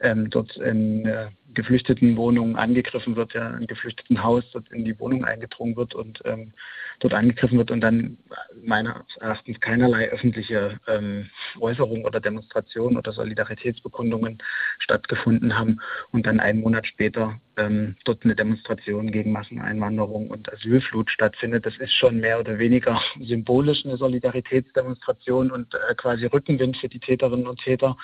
[0.00, 4.98] ähm, dort in äh, geflüchteten Wohnungen angegriffen wird, ja, in geflüchteten Haus dort in die
[4.98, 6.52] Wohnung eingedrungen wird und ähm,
[6.98, 8.18] dort angegriffen wird und dann
[8.62, 11.30] meines Erachtens keinerlei öffentliche ähm,
[11.60, 14.38] Äußerungen oder Demonstrationen oder Solidaritätsbekundungen
[14.78, 15.80] stattgefunden haben
[16.12, 21.66] und dann einen Monat später ähm, dort eine Demonstration gegen Masseneinwanderung und Asylflut stattfindet.
[21.66, 27.00] Das ist schon mehr oder weniger symbolisch eine Solidaritätsdemonstration und äh, quasi Rückenwind für die
[27.00, 27.96] Täterinnen und Täter.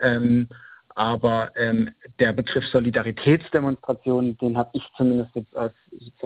[0.00, 0.48] Ähm,
[0.94, 5.72] aber ähm, der Begriff Solidaritätsdemonstration, den habe ich zumindest jetzt als,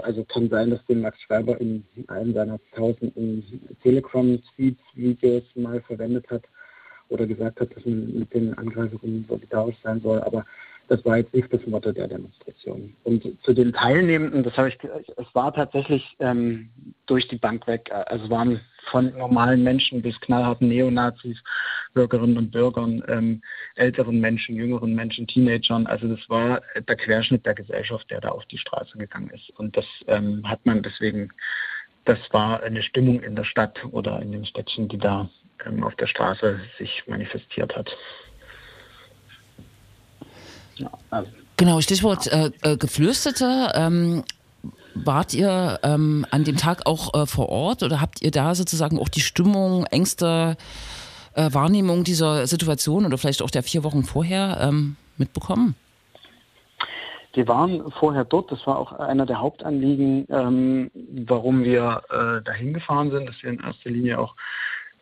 [0.02, 3.44] also kann sein, dass den Max Schreiber in einem seiner tausenden
[3.82, 6.42] Telegram-Tweets, Videos mal verwendet hat
[7.08, 10.20] oder gesagt hat, dass man mit den Angreifern solidarisch sein soll.
[10.22, 10.44] Aber
[10.88, 12.94] das war jetzt nicht das Motto der Demonstration.
[13.04, 16.70] Und zu den Teilnehmenden, das habe ich, es war tatsächlich ähm,
[17.06, 17.90] durch die Bank weg.
[18.06, 21.42] Also waren von normalen Menschen bis knallharten Neonazis,
[21.94, 23.42] Bürgerinnen und Bürgern, ähm,
[23.74, 25.86] älteren Menschen, jüngeren Menschen, Teenagern.
[25.86, 29.50] Also das war der Querschnitt der Gesellschaft, der da auf die Straße gegangen ist.
[29.58, 31.30] Und das ähm, hat man deswegen,
[32.04, 35.28] das war eine Stimmung in der Stadt oder in den Städtchen, die da
[35.64, 37.90] ähm, auf der Straße sich manifestiert hat.
[41.56, 43.72] Genau, Stichwort äh, äh, Geflüstete.
[43.74, 44.24] Ähm,
[44.94, 48.98] wart ihr ähm, an dem Tag auch äh, vor Ort oder habt ihr da sozusagen
[48.98, 50.56] auch die Stimmung, Ängste,
[51.34, 55.74] äh, Wahrnehmung dieser Situation oder vielleicht auch der vier Wochen vorher ähm, mitbekommen?
[57.34, 58.50] Wir waren vorher dort.
[58.50, 60.90] Das war auch einer der Hauptanliegen, ähm,
[61.26, 64.34] warum wir äh, dahin gefahren sind, dass wir in erster Linie auch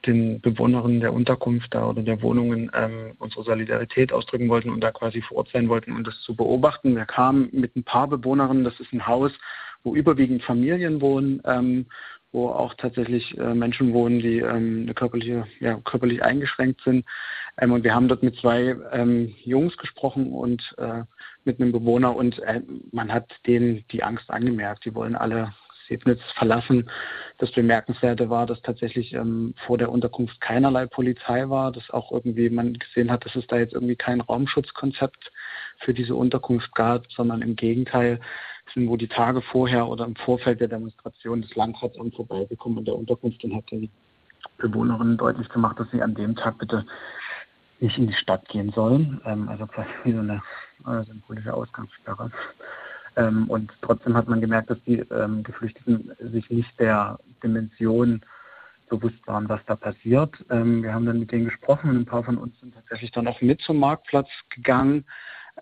[0.06, 4.92] den Bewohnerinnen der Unterkunft da oder der Wohnungen ähm, unsere Solidarität ausdrücken wollten und da
[4.92, 6.96] quasi vor Ort sein wollten und das zu beobachten.
[6.96, 9.32] Wir kamen mit ein paar Bewohnerinnen, das ist ein Haus,
[9.82, 11.86] wo überwiegend Familien wohnen, ähm,
[12.32, 17.06] wo auch tatsächlich äh, Menschen wohnen, die ähm, körperliche, ja, körperlich eingeschränkt sind.
[17.58, 21.02] Ähm, und wir haben dort mit zwei ähm, Jungs gesprochen und äh,
[21.44, 24.84] mit einem Bewohner und äh, man hat denen die Angst angemerkt.
[24.84, 25.54] Die wollen alle
[25.88, 26.90] Sebnitz verlassen.
[27.38, 32.50] Das Bemerkenswerte war, dass tatsächlich ähm, vor der Unterkunft keinerlei Polizei war, dass auch irgendwie
[32.50, 35.32] man gesehen hat, dass es da jetzt irgendwie kein Raumschutzkonzept
[35.78, 38.20] für diese Unterkunft gab, sondern im Gegenteil
[38.72, 42.96] sind wo die Tage vorher oder im Vorfeld der Demonstration des Landratsamt vorbeigekommen in der
[42.96, 43.90] Unterkunft und hat den
[44.58, 46.86] Bewohnerinnen deutlich gemacht, dass sie an dem Tag bitte
[47.80, 49.20] nicht in die Stadt gehen sollen.
[49.24, 50.42] Ähm, also quasi so eine
[50.86, 52.30] äh, symbolische Ausgangssperre.
[53.16, 58.22] Ähm, und trotzdem hat man gemerkt, dass die ähm, Geflüchteten sich nicht der Dimension
[58.88, 60.34] bewusst waren, was da passiert.
[60.50, 63.26] Ähm, wir haben dann mit denen gesprochen und ein paar von uns sind tatsächlich dann
[63.28, 65.04] auch mit zum Marktplatz gegangen,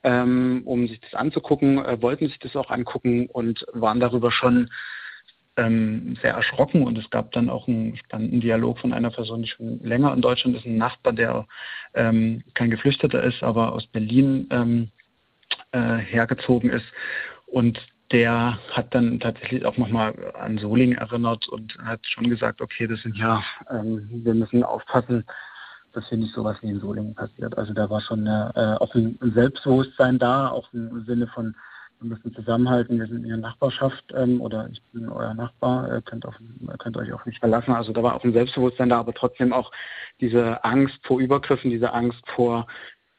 [0.05, 4.71] ähm, um sich das anzugucken, äh, wollten sich das auch angucken und waren darüber schon
[5.57, 9.49] ähm, sehr erschrocken und es gab dann auch einen spannenden Dialog von einer Person, die
[9.49, 11.47] schon länger in Deutschland ist, ein Nachbar, der
[11.93, 14.91] ähm, kein Geflüchteter ist, aber aus Berlin
[15.73, 16.87] äh, hergezogen ist
[17.53, 17.79] und
[18.11, 23.01] der hat dann tatsächlich auch nochmal an Soling erinnert und hat schon gesagt, okay, das
[23.03, 25.25] sind ja, ähm, wir müssen aufpassen,
[25.93, 27.57] dass hier nicht sowas wie in Solingen passiert.
[27.57, 31.55] Also da war schon eine, äh, auch ein Selbstbewusstsein da, auch im Sinne von,
[32.01, 36.03] wir müssen zusammenhalten, wir sind in Ihrer Nachbarschaft ähm, oder ich bin euer Nachbar, äh,
[36.03, 36.35] könnt, auf,
[36.79, 37.73] könnt euch auch nicht verlassen.
[37.73, 39.71] Also da war auch ein Selbstbewusstsein da, aber trotzdem auch
[40.21, 42.67] diese Angst vor Übergriffen, diese Angst vor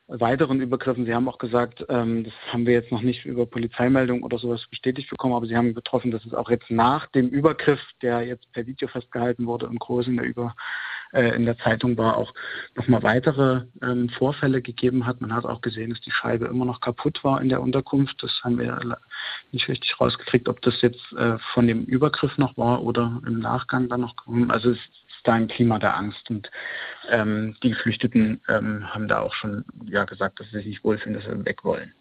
[0.08, 1.06] weiteren Übergriffen.
[1.06, 4.66] Sie haben auch gesagt, ähm, das haben wir jetzt noch nicht über Polizeimeldung oder sowas
[4.70, 8.52] bestätigt bekommen, aber Sie haben getroffen, dass es auch jetzt nach dem Übergriff, der jetzt
[8.52, 10.56] per Video festgehalten wurde im Großen, der über
[11.14, 12.34] äh, in der Zeitung war, auch
[12.76, 15.22] nochmal weitere ähm, Vorfälle gegeben hat.
[15.22, 18.22] Man hat auch gesehen, dass die Scheibe immer noch kaputt war in der Unterkunft.
[18.22, 18.98] Das haben wir
[19.52, 23.88] nicht richtig rausgekriegt, ob das jetzt äh, von dem Übergriff noch war oder im Nachgang
[23.90, 24.52] dann noch gekommen.
[24.52, 26.52] Also es ist da ein Klima der Angst und
[27.10, 29.64] ähm, die Geflüchteten ähm, haben da auch schon
[29.94, 31.94] ja gesagt, dass sie sich wohlfühlen, dass sie weg wollen.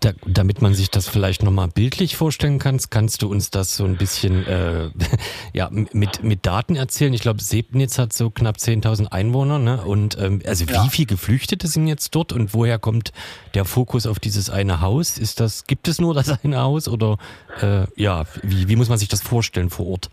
[0.00, 3.86] Da, damit man sich das vielleicht nochmal bildlich vorstellen kann, kannst du uns das so
[3.86, 4.90] ein bisschen äh,
[5.54, 7.14] ja, mit, mit Daten erzählen?
[7.14, 9.58] Ich glaube, Sebnitz hat so knapp 10.000 Einwohner.
[9.58, 9.80] Ne?
[9.82, 10.84] Und ähm, also ja.
[10.84, 13.12] wie viele Geflüchtete sind jetzt dort und woher kommt
[13.54, 15.16] der Fokus auf dieses eine Haus?
[15.16, 17.16] Ist das, gibt es nur das eine Haus oder
[17.62, 20.10] äh, ja, wie, wie muss man sich das vorstellen vor Ort?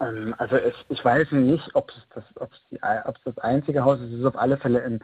[0.00, 3.38] Ähm, also es, ich weiß nicht, ob es, das, ob, es die, ob es das
[3.38, 4.12] einzige Haus ist.
[4.12, 5.00] Es ist auf alle Fälle ein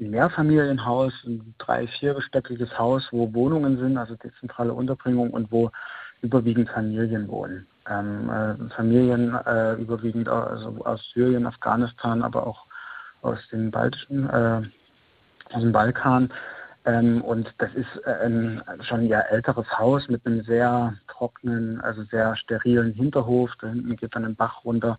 [0.00, 5.70] ein Mehrfamilienhaus, ein drei-, viergestöckiges Haus, wo Wohnungen sind, also dezentrale Unterbringung und wo
[6.22, 7.66] überwiegend Familien wohnen.
[7.88, 12.66] Ähm, äh, Familien äh, überwiegend also aus Syrien, Afghanistan, aber auch
[13.22, 14.62] aus den baltischen, äh,
[15.52, 16.32] aus dem Balkan.
[16.88, 22.02] Ähm, und das ist äh, ein schon ja älteres Haus mit einem sehr trockenen, also
[22.04, 23.50] sehr sterilen Hinterhof.
[23.60, 24.98] Da hinten geht dann ein Bach runter,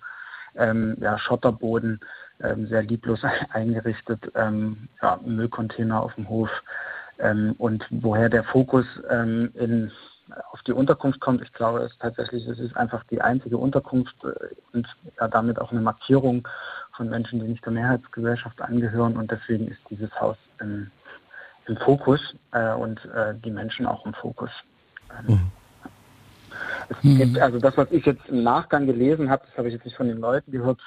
[0.55, 1.99] ähm, ja, Schotterboden
[2.41, 3.21] ähm, sehr lieblos
[3.53, 6.51] eingerichtet, ähm, ja, Müllcontainer auf dem Hof.
[7.17, 9.91] Ähm, und woher der Fokus ähm, in,
[10.51, 14.55] auf die Unterkunft kommt, ich glaube, ist tatsächlich, es ist einfach die einzige Unterkunft äh,
[14.73, 14.87] und
[15.19, 16.47] ja, damit auch eine Markierung
[16.95, 19.17] von Menschen, die nicht der Mehrheitsgesellschaft angehören.
[19.17, 20.91] Und deswegen ist dieses Haus im,
[21.69, 24.49] im Fokus äh, und äh, die Menschen auch im Fokus.
[25.27, 25.51] Ähm,
[27.03, 27.17] mhm.
[27.17, 29.95] Gibt, also das, was ich jetzt im Nachgang gelesen habe, das habe ich jetzt nicht
[29.95, 30.79] von den Leuten gehört,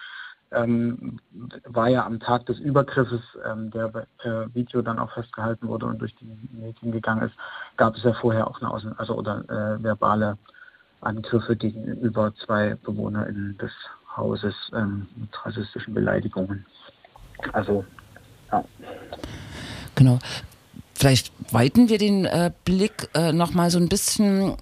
[0.51, 1.19] ähm,
[1.65, 5.99] war ja am Tag des Übergriffes, ähm, der per Video dann auch festgehalten wurde und
[6.01, 7.35] durch die Medien gegangen ist,
[7.77, 10.37] gab es ja vorher auch eine Außen also oder äh, verbale
[11.01, 13.73] Angriffe gegenüber zwei BewohnerInnen des
[14.17, 16.67] Hauses ähm, mit rassistischen Beleidigungen.
[17.53, 17.85] Also,
[18.51, 18.65] ja.
[19.95, 20.19] Genau.
[20.95, 24.57] Vielleicht weiten wir den äh, Blick äh, nochmal so ein bisschen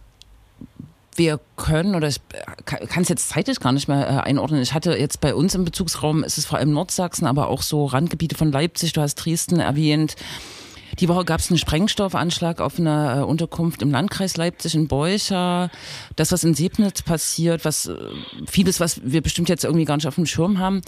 [1.17, 2.21] wir können, oder ich
[2.65, 4.63] kann es jetzt zeitlich gar nicht mehr äh, einordnen.
[4.63, 7.85] Ich hatte jetzt bei uns im Bezugsraum, ist es vor allem Nordsachsen, aber auch so
[7.85, 10.17] Randgebiete von Leipzig, du hast Dresden erwähnt.
[11.01, 15.71] Die Woche gab es einen Sprengstoffanschlag auf einer äh, Unterkunft im Landkreis Leipzig in Beucher.
[16.17, 17.97] Das, was in Sebnitz passiert, was äh,
[18.47, 20.83] vieles, was wir bestimmt jetzt irgendwie gar nicht auf dem Schirm haben,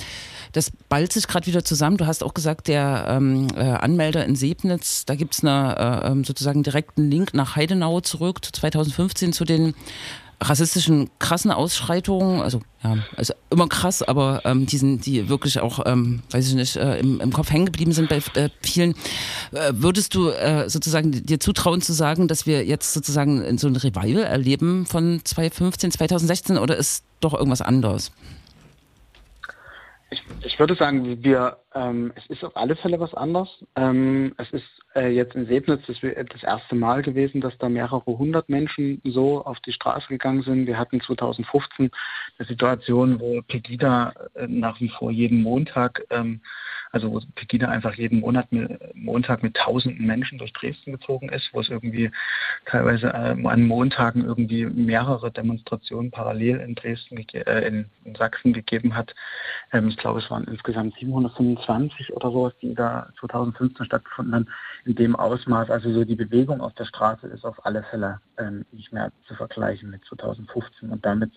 [0.52, 1.96] das ballt sich gerade wieder zusammen.
[1.96, 6.10] Du hast auch gesagt, der ähm, äh, Anmelder in Sebnitz, da gibt es eine äh,
[6.10, 9.74] ähm, sozusagen direkten Link nach Heidenau zurück, 2015 zu den
[10.42, 15.86] rassistischen krassen Ausschreitungen, also ja, also immer krass, aber ähm, die sind, die wirklich auch,
[15.86, 18.92] ähm, weiß ich nicht, äh, im, im Kopf hängen geblieben sind bei äh, vielen.
[19.52, 23.76] Äh, würdest du äh, sozusagen dir zutrauen zu sagen, dass wir jetzt sozusagen so ein
[23.76, 28.12] Revival erleben von 2015, 2016 oder ist doch irgendwas anderes?
[30.10, 33.48] Ich, ich würde sagen, wir, ähm, es ist auf alle Fälle was anderes.
[33.76, 38.04] Ähm, es ist äh, jetzt in Sebnitz das, das, erste Mal gewesen, dass da mehrere
[38.06, 40.66] hundert Menschen so auf die Straße gegangen sind.
[40.66, 41.90] Wir hatten 2015
[42.38, 46.40] eine Situation, wo Pegida äh, nach wie vor jeden Montag ähm,
[46.92, 48.48] also wo Pegida einfach jeden Monat
[48.94, 52.10] Montag mit tausenden Menschen durch Dresden gezogen ist, wo es irgendwie
[52.66, 58.94] teilweise äh, an Montagen irgendwie mehrere Demonstrationen parallel in Dresden, äh, in, in, Sachsen gegeben
[58.94, 59.14] hat.
[59.72, 64.48] Ähm, ich glaube, es waren insgesamt 725 oder sowas, die da 2015 stattgefunden haben,
[64.84, 65.70] in dem Ausmaß.
[65.70, 69.34] Also so die Bewegung auf der Straße ist auf alle Fälle ähm, nicht mehr zu
[69.34, 71.32] vergleichen mit 2015 und damit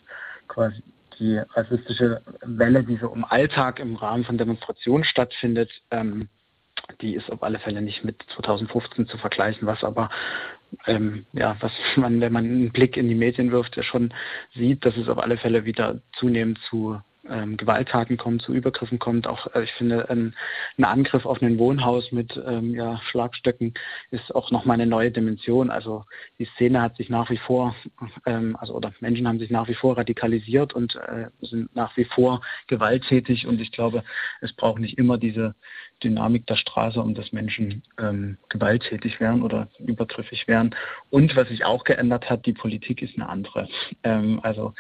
[0.47, 0.81] quasi
[1.19, 6.27] die rassistische Welle, die so im Alltag im Rahmen von Demonstrationen stattfindet, ähm,
[7.01, 10.09] die ist auf alle Fälle nicht mit 2015 zu vergleichen, was aber
[10.87, 14.13] ähm, ja, was man, wenn man einen Blick in die Medien wirft, ja schon
[14.53, 16.99] sieht, dass es auf alle Fälle wieder zunehmend zu
[17.29, 19.27] ähm, Gewalttaten kommt, zu Übergriffen kommt.
[19.27, 20.35] Auch äh, ich finde, ein,
[20.77, 23.73] ein, Angriff auf ein Wohnhaus mit ähm, ja, Schlagstöcken
[24.11, 25.69] ist auch nochmal eine neue Dimension.
[25.69, 26.05] Also
[26.39, 27.75] die Szene hat sich nach wie vor,
[28.25, 32.05] ähm, also oder Menschen haben sich nach wie vor radikalisiert und äh, sind nach wie
[32.05, 33.47] vor gewalttätig.
[33.47, 34.03] Und ich glaube,
[34.41, 35.55] es braucht nicht immer diese
[36.03, 40.75] Dynamik der Straße, um dass Menschen ähm, gewalttätig werden oder übergriffig werden.
[41.09, 43.67] Und was sich auch geändert hat, die Politik ist eine andere.
[44.03, 44.73] Ähm, also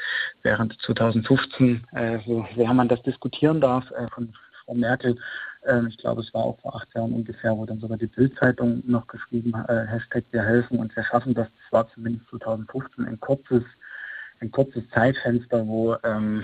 [0.43, 4.33] während 2015, äh, so sehr man das diskutieren darf, äh, von
[4.65, 5.17] Frau Merkel,
[5.65, 8.81] äh, ich glaube, es war auch vor acht Jahren ungefähr, wo dann sogar die Bildzeitung
[8.85, 11.47] noch geschrieben, äh, Hashtag wir helfen und wir schaffen das.
[11.47, 13.63] Das war zumindest 2015 ein kurzes
[14.41, 16.43] ein kurzes Zeitfenster, wo ähm,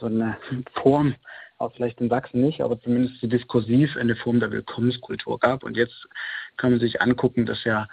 [0.00, 0.36] so eine
[0.82, 1.14] Form
[1.62, 5.62] auch vielleicht in Sachsen nicht, aber zumindest so diskursiv eine Form der Willkommenskultur gab.
[5.64, 6.08] Und jetzt
[6.56, 7.88] kann man sich angucken, dass ja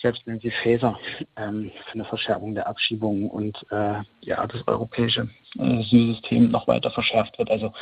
[0.00, 0.98] selbst Nancy Faeser
[1.36, 6.90] ähm, für eine Verschärfung der Abschiebungen und äh, ja, das europäische äh, Asylsystem noch weiter
[6.90, 7.50] verschärft wird.
[7.50, 7.72] Also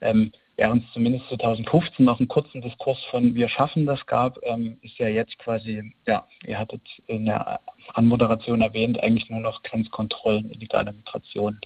[0.00, 4.78] ähm, während es zumindest 2015 noch einen kurzen Diskurs von wir schaffen das gab, ähm,
[4.82, 7.60] ist ja jetzt quasi, ja, ihr hattet in der
[7.94, 11.60] Anmoderation erwähnt, eigentlich nur noch Grenzkontrollen, illegale Migration.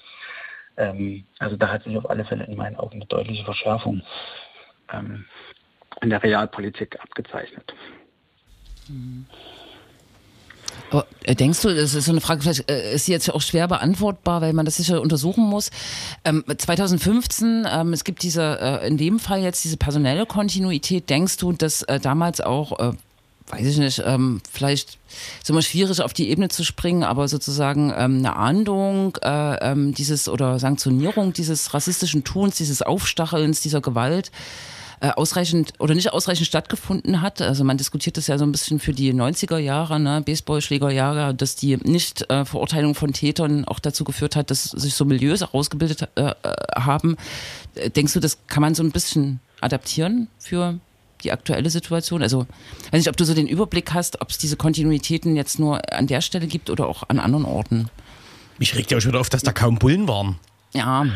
[0.76, 4.02] Ähm, also da hat sich auf alle Fälle in meinen Augen eine deutliche Verschärfung
[4.92, 5.24] ähm,
[6.02, 7.72] in der Realpolitik abgezeichnet.
[10.90, 13.40] Aber äh, denkst du, das ist so eine Frage, vielleicht äh, ist sie jetzt auch
[13.40, 15.70] schwer beantwortbar, weil man das sicher untersuchen muss.
[16.24, 21.10] Ähm, 2015, ähm, es gibt diese, äh, in dem Fall jetzt diese personelle Kontinuität.
[21.10, 22.94] Denkst du, dass damals auch,
[23.48, 24.98] weiß ich nicht, ähm, vielleicht
[25.40, 29.94] ist immer schwierig auf die Ebene zu springen, aber sozusagen ähm, eine Ahndung äh, ähm,
[29.94, 34.32] dieses oder Sanktionierung dieses rassistischen Tuns, dieses Aufstachelns, dieser Gewalt,
[35.00, 37.40] äh, ausreichend oder nicht ausreichend stattgefunden hat.
[37.40, 41.54] Also man diskutiert das ja so ein bisschen für die 90er Jahre, ne, Baseballschlägerjahre, dass
[41.54, 46.32] die Nicht-Verurteilung von Tätern auch dazu geführt hat, dass sich so Milieus herausgebildet äh,
[46.74, 47.16] haben.
[47.94, 50.80] Denkst du, das kann man so ein bisschen adaptieren für
[51.22, 52.22] die aktuelle Situation?
[52.22, 52.46] Also,
[52.90, 56.06] weiß nicht, ob du so den Überblick hast, ob es diese Kontinuitäten jetzt nur an
[56.06, 57.90] der Stelle gibt oder auch an anderen Orten.
[58.58, 60.36] Mich regt ja auch schon wieder auf, dass da kaum Bullen waren.
[60.72, 61.06] Ja,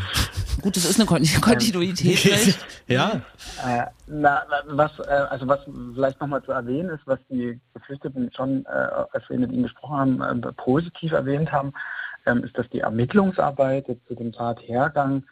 [0.63, 1.07] gut, das ist eine
[1.41, 2.59] Kontinuität.
[2.87, 3.21] ja.
[3.67, 5.61] Äh, na, was, äh, also was
[5.95, 10.23] vielleicht nochmal zu erwähnen ist, was die Geflüchteten schon, äh, als wir mit ihnen gesprochen
[10.23, 11.73] haben, äh, positiv erwähnt haben,
[12.27, 15.25] ähm, ist, dass die Ermittlungsarbeit jetzt zu dem Tathergang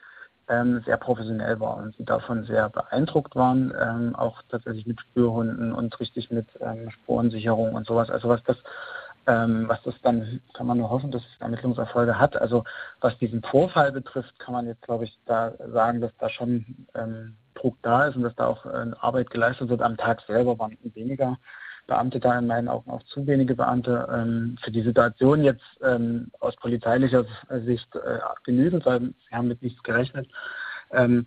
[0.49, 5.73] ähm, sehr professionell war und sie davon sehr beeindruckt waren, ähm, auch tatsächlich mit Spürhunden
[5.73, 8.11] und richtig mit ähm, Spurensicherung und sowas.
[8.11, 8.57] Also was das
[9.29, 12.41] ähm, was das dann, kann man nur hoffen, dass es Ermittlungserfolge hat.
[12.41, 12.65] Also
[13.01, 17.37] was diesen Vorfall betrifft, kann man jetzt, glaube ich, da sagen, dass da schon ähm,
[17.55, 19.83] Druck da ist und dass da auch äh, Arbeit geleistet wird.
[19.83, 21.37] Am Tag selber waren weniger
[21.88, 24.09] Beamte da, in meinen Augen auch zu wenige Beamte.
[24.12, 27.24] Ähm, für die Situation jetzt ähm, aus polizeilicher
[27.64, 30.29] Sicht äh, genügend, weil sie haben mit nichts gerechnet.
[30.92, 31.27] Ähm,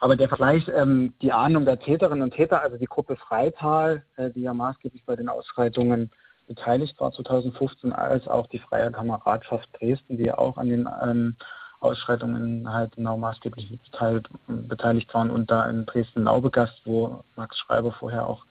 [0.00, 4.30] aber der Vergleich, ähm, die Ahnung der Täterinnen und Täter, also die Gruppe Freital, äh,
[4.30, 6.10] die ja maßgeblich bei den Ausschreitungen
[6.48, 11.36] beteiligt war 2015, als auch die Freie Kameradschaft Dresden, die auch an den ähm,
[11.80, 18.26] Ausschreitungen halt genau maßgeblich beteiligt, beteiligt waren und da in Dresden-Laubegast, wo Max Schreiber vorher
[18.26, 18.44] auch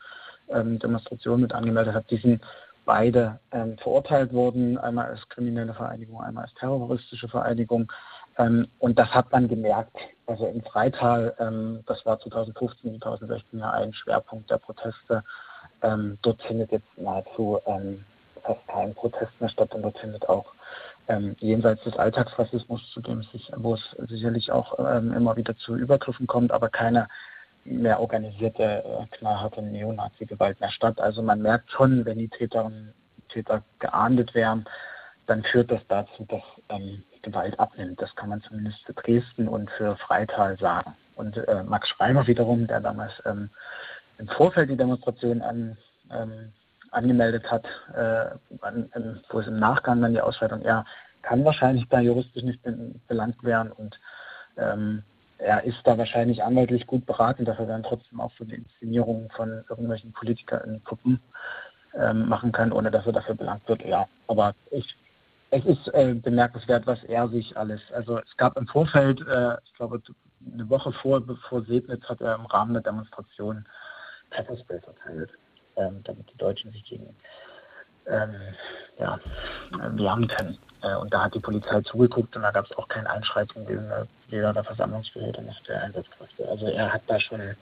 [0.50, 2.42] ähm, Demonstrationen mit angemeldet hat, die sind
[2.86, 7.92] beide ähm, verurteilt worden, einmal als kriminelle Vereinigung, einmal als terroristische Vereinigung.
[8.38, 9.96] Ähm, und das hat man gemerkt.
[10.26, 15.24] Also im Freital, ähm, das war 2015, 2016 ja ein Schwerpunkt der Proteste,
[15.82, 18.04] ähm, dort findet jetzt nahezu ähm,
[18.42, 20.54] fast kein Protest mehr statt und dort findet auch
[21.08, 26.28] ähm, jenseits des Alltagsrassismus, zu dem sich, wo es sicherlich auch immer wieder zu Übergriffen
[26.28, 27.08] kommt, aber keine
[27.66, 31.00] mehr organisierte, äh, knallharte Neonazi-Gewalt mehr statt.
[31.00, 32.94] Also man merkt schon, wenn die Täterinnen
[33.30, 34.66] Täter geahndet werden,
[35.26, 38.02] dann führt das dazu, dass ähm, Gewalt abnimmt.
[38.02, 40.96] Das kann man zumindest für Dresden und für Freital sagen.
[41.16, 43.50] Und äh, Max Schreiber wiederum, der damals ähm,
[44.18, 45.78] im Vorfeld die Demonstration an,
[46.12, 46.52] ähm,
[46.92, 50.86] angemeldet hat, äh, an, an, wo es im Nachgang dann die Ausschreitung, er
[51.22, 52.60] kann wahrscheinlich da juristisch nicht
[53.08, 54.00] belangt werden und
[54.58, 55.04] ähm,
[55.44, 59.30] er ist da wahrscheinlich anwaltlich gut beraten, dass er dann trotzdem auch so eine Inszenierung
[59.36, 61.20] von irgendwelchen Politikern in Puppen
[61.96, 63.84] ähm, machen kann, ohne dass er dafür belangt wird.
[63.86, 64.96] Ja, aber ich,
[65.52, 69.74] es ist äh, bemerkenswert, was er sich alles, also es gab im Vorfeld, äh, ich
[69.76, 70.02] glaube
[70.54, 73.66] eine Woche vor, bevor Sebnitz hat er im Rahmen der Demonstration
[74.32, 75.32] Pfefferspray verteilt,
[75.76, 77.16] ähm, damit die Deutschen sich gegen
[78.08, 78.36] ähm,
[79.00, 79.20] ja,
[79.92, 80.58] wehren können.
[80.82, 83.90] Äh, und da hat die Polizei zugeguckt und da gab es auch kein Einschreiten gegen
[84.28, 86.48] jeder der Versammlungsbehörde nach der Einsatzkräfte.
[86.48, 87.56] Also er hat da schon,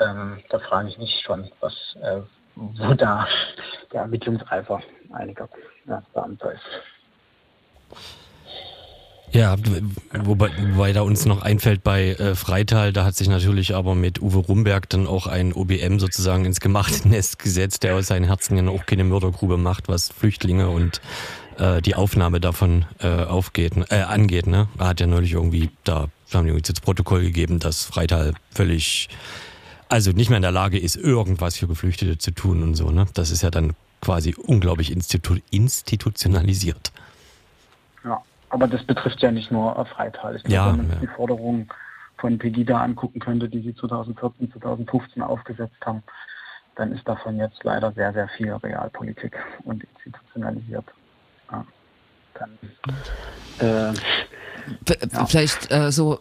[0.00, 2.20] ähm, da frage ich mich schon, was, äh,
[2.54, 3.26] wo da
[3.92, 4.80] der Ermittlungseifer
[5.12, 5.48] einiger
[5.86, 8.27] ja, Beamter ist.
[9.32, 9.56] Ja,
[10.12, 14.22] wobei, wobei da uns noch einfällt bei äh, Freital, da hat sich natürlich aber mit
[14.22, 18.56] Uwe Rumberg dann auch ein OBM sozusagen ins gemachte Nest gesetzt, der aus seinen Herzen
[18.56, 21.02] ja auch keine Mördergrube macht, was Flüchtlinge und
[21.58, 24.46] äh, die Aufnahme davon äh, aufgeht, äh, angeht.
[24.46, 24.68] Ne?
[24.78, 29.08] Er hat ja neulich irgendwie, da haben die uns jetzt Protokoll gegeben, dass Freital völlig,
[29.88, 32.90] also nicht mehr in der Lage ist, irgendwas für Geflüchtete zu tun und so.
[32.90, 33.06] Ne?
[33.12, 36.92] Das ist ja dann quasi unglaublich institu institutionalisiert.
[38.50, 40.36] Aber das betrifft ja nicht nur Freital.
[40.36, 40.96] Ich glaube, ja, wenn man ja.
[41.00, 41.68] die Forderungen
[42.18, 46.02] von Pegida angucken könnte, die sie 2014, 2015 aufgesetzt haben,
[46.76, 50.84] dann ist davon jetzt leider sehr, sehr viel Realpolitik und institutionalisiert.
[51.50, 51.64] Ja.
[52.34, 52.58] Dann,
[53.60, 53.92] äh,
[55.12, 55.26] ja.
[55.26, 56.20] Vielleicht äh, so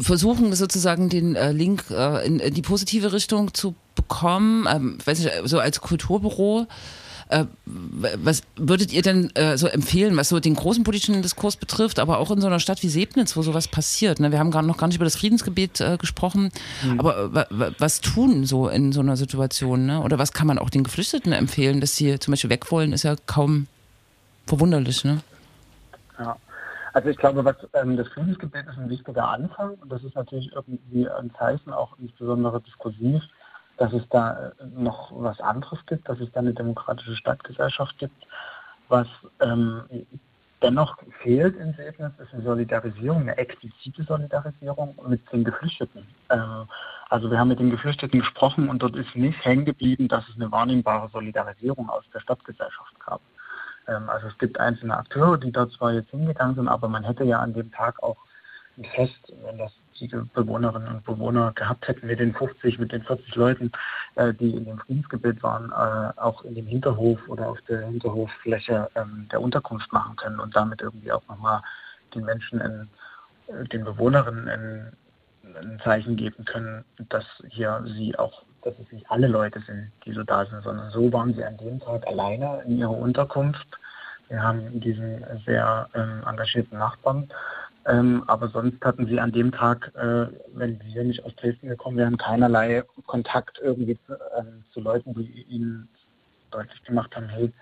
[0.00, 5.20] versuchen sozusagen den äh, Link äh, in, in, die positive Richtung zu bekommen, ähm, weiß
[5.20, 6.66] nicht, so als Kulturbüro.
[7.32, 11.98] Äh, was würdet ihr denn äh, so empfehlen, was so den großen politischen Diskurs betrifft,
[11.98, 14.20] aber auch in so einer Stadt wie Sebnitz, wo sowas passiert?
[14.20, 14.32] Ne?
[14.32, 16.50] Wir haben gar noch gar nicht über das Friedensgebet äh, gesprochen,
[16.84, 17.00] mhm.
[17.00, 17.46] aber
[17.78, 19.86] was tun so in so einer Situation?
[19.86, 20.02] Ne?
[20.02, 23.04] Oder was kann man auch den Geflüchteten empfehlen, dass sie zum Beispiel weg wollen, ist
[23.04, 23.66] ja kaum
[24.46, 25.04] verwunderlich.
[25.04, 25.20] Ne?
[26.18, 26.36] Ja.
[26.92, 30.52] Also ich glaube, was ähm, das Friedensgebet ist ein wichtiger Anfang und das ist natürlich
[30.52, 33.22] irgendwie ein Zeichen, auch insbesondere diskursiv,
[33.76, 38.26] dass es da äh, noch was anderes gibt, dass es da eine demokratische Stadtgesellschaft gibt.
[38.88, 39.06] Was
[39.40, 39.82] ähm,
[40.62, 46.06] dennoch fehlt in Sebnitz, ist eine Solidarisierung, eine explizite Solidarisierung mit den Geflüchteten.
[46.30, 46.68] Ähm,
[47.10, 50.36] also wir haben mit den Geflüchteten gesprochen und dort ist nicht hängen geblieben, dass es
[50.36, 53.20] eine wahrnehmbare Solidarisierung aus der Stadtgesellschaft gab.
[53.88, 57.24] Ähm, also es gibt einzelne Akteure, die da zwar jetzt hingegangen sind, aber man hätte
[57.24, 58.16] ja an dem Tag auch
[58.78, 63.02] ein Fest, wenn das die Bewohnerinnen und Bewohner gehabt hätten, mit den 50, mit den
[63.02, 63.72] 40 Leuten,
[64.16, 68.88] äh, die in dem Friedensgebiet waren, äh, auch in dem Hinterhof oder auf der Hinterhoffläche
[68.94, 71.62] ähm, der Unterkunft machen können und damit irgendwie auch nochmal
[72.14, 72.88] den Menschen, in,
[73.48, 74.92] äh, den Bewohnerinnen in,
[75.56, 80.12] ein Zeichen geben können, dass hier sie auch dass es nicht alle Leute sind, die
[80.12, 83.66] so da sind, sondern so waren sie an dem Tag alleine in ihrer Unterkunft.
[84.28, 87.28] Wir haben diesen sehr ähm, engagierten Nachbarn,
[87.86, 91.96] ähm, aber sonst hatten sie an dem Tag, äh, wenn wir nicht aus Dresden gekommen
[91.96, 95.88] wären, keinerlei Kontakt irgendwie zu, äh, zu Leuten, die ihnen
[96.50, 97.52] deutlich gemacht haben, hey,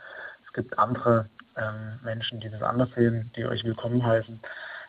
[0.47, 4.41] es gibt andere ähm, Menschen, die das anders sehen, die euch willkommen heißen.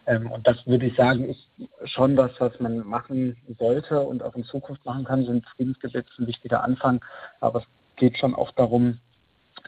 [0.07, 1.47] Ähm, und das würde ich sagen, ist
[1.85, 5.25] schon was, was man machen sollte und auch in Zukunft machen kann.
[5.25, 7.03] Sind Friedensgesetze ein wichtiger Anfang,
[7.39, 7.65] aber es
[7.95, 8.99] geht schon auch darum,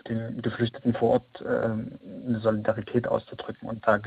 [0.10, 4.00] den Geflüchteten vor Ort äh, eine Solidarität auszudrücken und da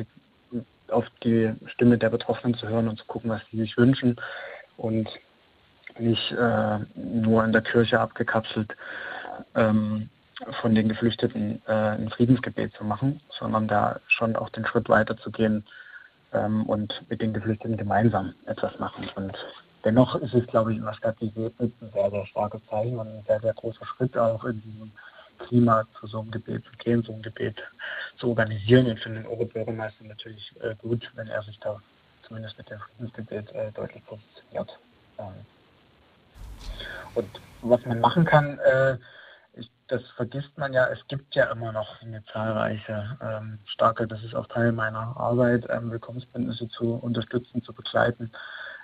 [0.91, 4.17] auf die Stimme der Betroffenen zu hören und zu gucken, was sie sich wünschen
[4.77, 5.09] und
[5.99, 8.77] nicht äh, nur in der Kirche abgekapselt
[9.55, 10.11] ähm,
[10.61, 15.17] von den Geflüchteten äh, ein Friedensgebet zu machen, sondern da schon auch den Schritt weiter
[15.17, 15.65] zu gehen,
[16.37, 19.09] ähm, und mit den Geflüchteten gemeinsam etwas machen.
[19.15, 19.37] Und
[19.85, 22.99] dennoch ist es, glaube ich, in der Stadt wie Sebnitz ein sehr, sehr starkes Zeichen
[22.99, 24.93] und ein sehr, sehr großer Schritt auch in diesem
[25.39, 27.57] Klima zu so einem Gebet zu gehen, so ein Gebet
[28.19, 28.87] zu organisieren.
[28.87, 31.81] Und für den Oberbürgermeister natürlich äh, gut, wenn er sich da
[32.27, 34.79] zumindest mit dem Friedensgebet äh, deutlich positioniert.
[35.19, 35.35] Ähm,
[37.15, 37.29] und
[37.63, 38.99] was man machen kann, äh,
[39.89, 44.35] das vergisst man ja, es gibt ja immer noch eine zahlreiche ähm, starke, das ist
[44.35, 48.33] auch Teil meiner Arbeit, ähm, Willkommensbündnisse zu unterstützen, zu begleiten.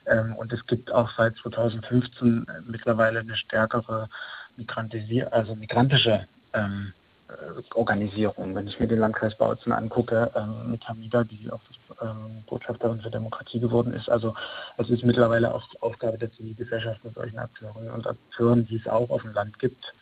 [0.07, 4.09] Ähm, und es gibt auch seit 2015 äh, mittlerweile eine stärkere
[4.57, 6.93] Migrantisier also migrantische ähm,
[7.29, 8.55] äh, Organisierung.
[8.55, 11.61] Wenn ich mir den Landkreis Bautzen angucke, ähm, mit Hamida, die auch
[12.01, 14.09] ähm, Botschafterin für Demokratie geworden ist.
[14.09, 14.35] Also
[14.77, 19.11] es ist mittlerweile auch Aufgabe der Zivilgesellschaft mit solchen Akteurinnen und Akteuren, die es auch
[19.11, 19.95] auf dem Land gibt,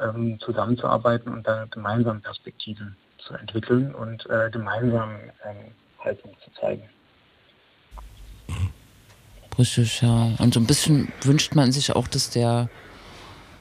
[0.00, 5.10] ähm, zusammenzuarbeiten und da gemeinsam Perspektiven zu entwickeln und äh, gemeinsam
[5.44, 6.88] ähm, Haltung zu zeigen.
[9.58, 10.30] Richtig, ja.
[10.38, 12.68] Und so ein bisschen wünscht man sich auch, dass der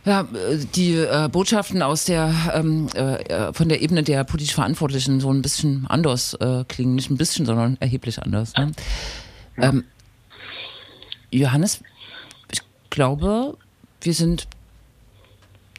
[0.06, 0.28] ja,
[0.76, 5.41] die äh, Botschaften aus der ähm, äh, von der Ebene der politisch Verantwortlichen so ein
[5.41, 6.95] bisschen anders äh, klingen.
[6.95, 8.54] Nicht ein bisschen, sondern erheblich anders.
[8.56, 8.72] Ne?
[9.58, 9.70] Ja.
[9.70, 9.84] Ähm,
[11.32, 11.84] Johannes,
[12.52, 13.58] ich glaube,
[14.02, 14.47] wir sind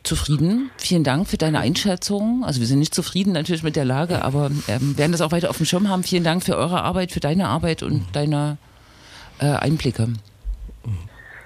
[0.03, 0.71] zufrieden.
[0.79, 2.45] Vielen Dank für deine Einschätzung.
[2.45, 5.51] Also wir sind nicht zufrieden natürlich mit der Lage, aber ähm, werden das auch weiter
[5.51, 6.03] auf dem Schirm haben.
[6.03, 8.59] Vielen Dank für eure Arbeit, für deine Arbeit und deine
[9.39, 10.09] äh, Einblicke.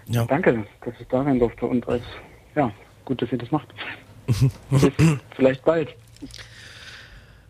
[0.09, 0.25] Ja.
[0.25, 2.05] Danke, dass ich da sein durfte und als,
[2.57, 2.73] ja,
[3.05, 3.69] gut, dass ihr das macht.
[5.37, 5.95] vielleicht bald.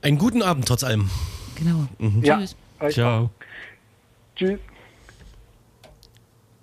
[0.02, 1.11] Einen guten Abend trotz allem.
[1.54, 1.86] Genau.
[1.98, 2.22] Mhm.
[2.22, 2.57] Ja, Tschüss.
[2.90, 3.30] Ciao.
[4.36, 4.61] Tschüss.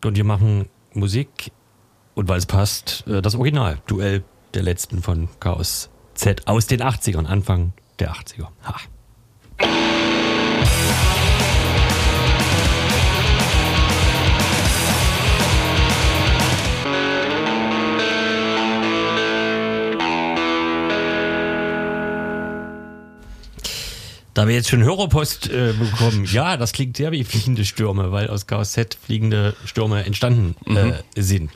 [0.05, 1.51] Und wir machen Musik
[2.13, 4.23] und weil es passt, äh, das Original, Duell
[4.53, 8.49] der letzten von Chaos Z aus den 80ern, Anfang der 80er.
[8.65, 9.92] Ha.
[24.33, 28.29] Da wir jetzt schon Hörerpost äh, bekommen, ja, das klingt sehr wie fliegende Stürme, weil
[28.29, 30.93] aus Chaos Z fliegende Stürme entstanden äh, mhm.
[31.15, 31.51] sind.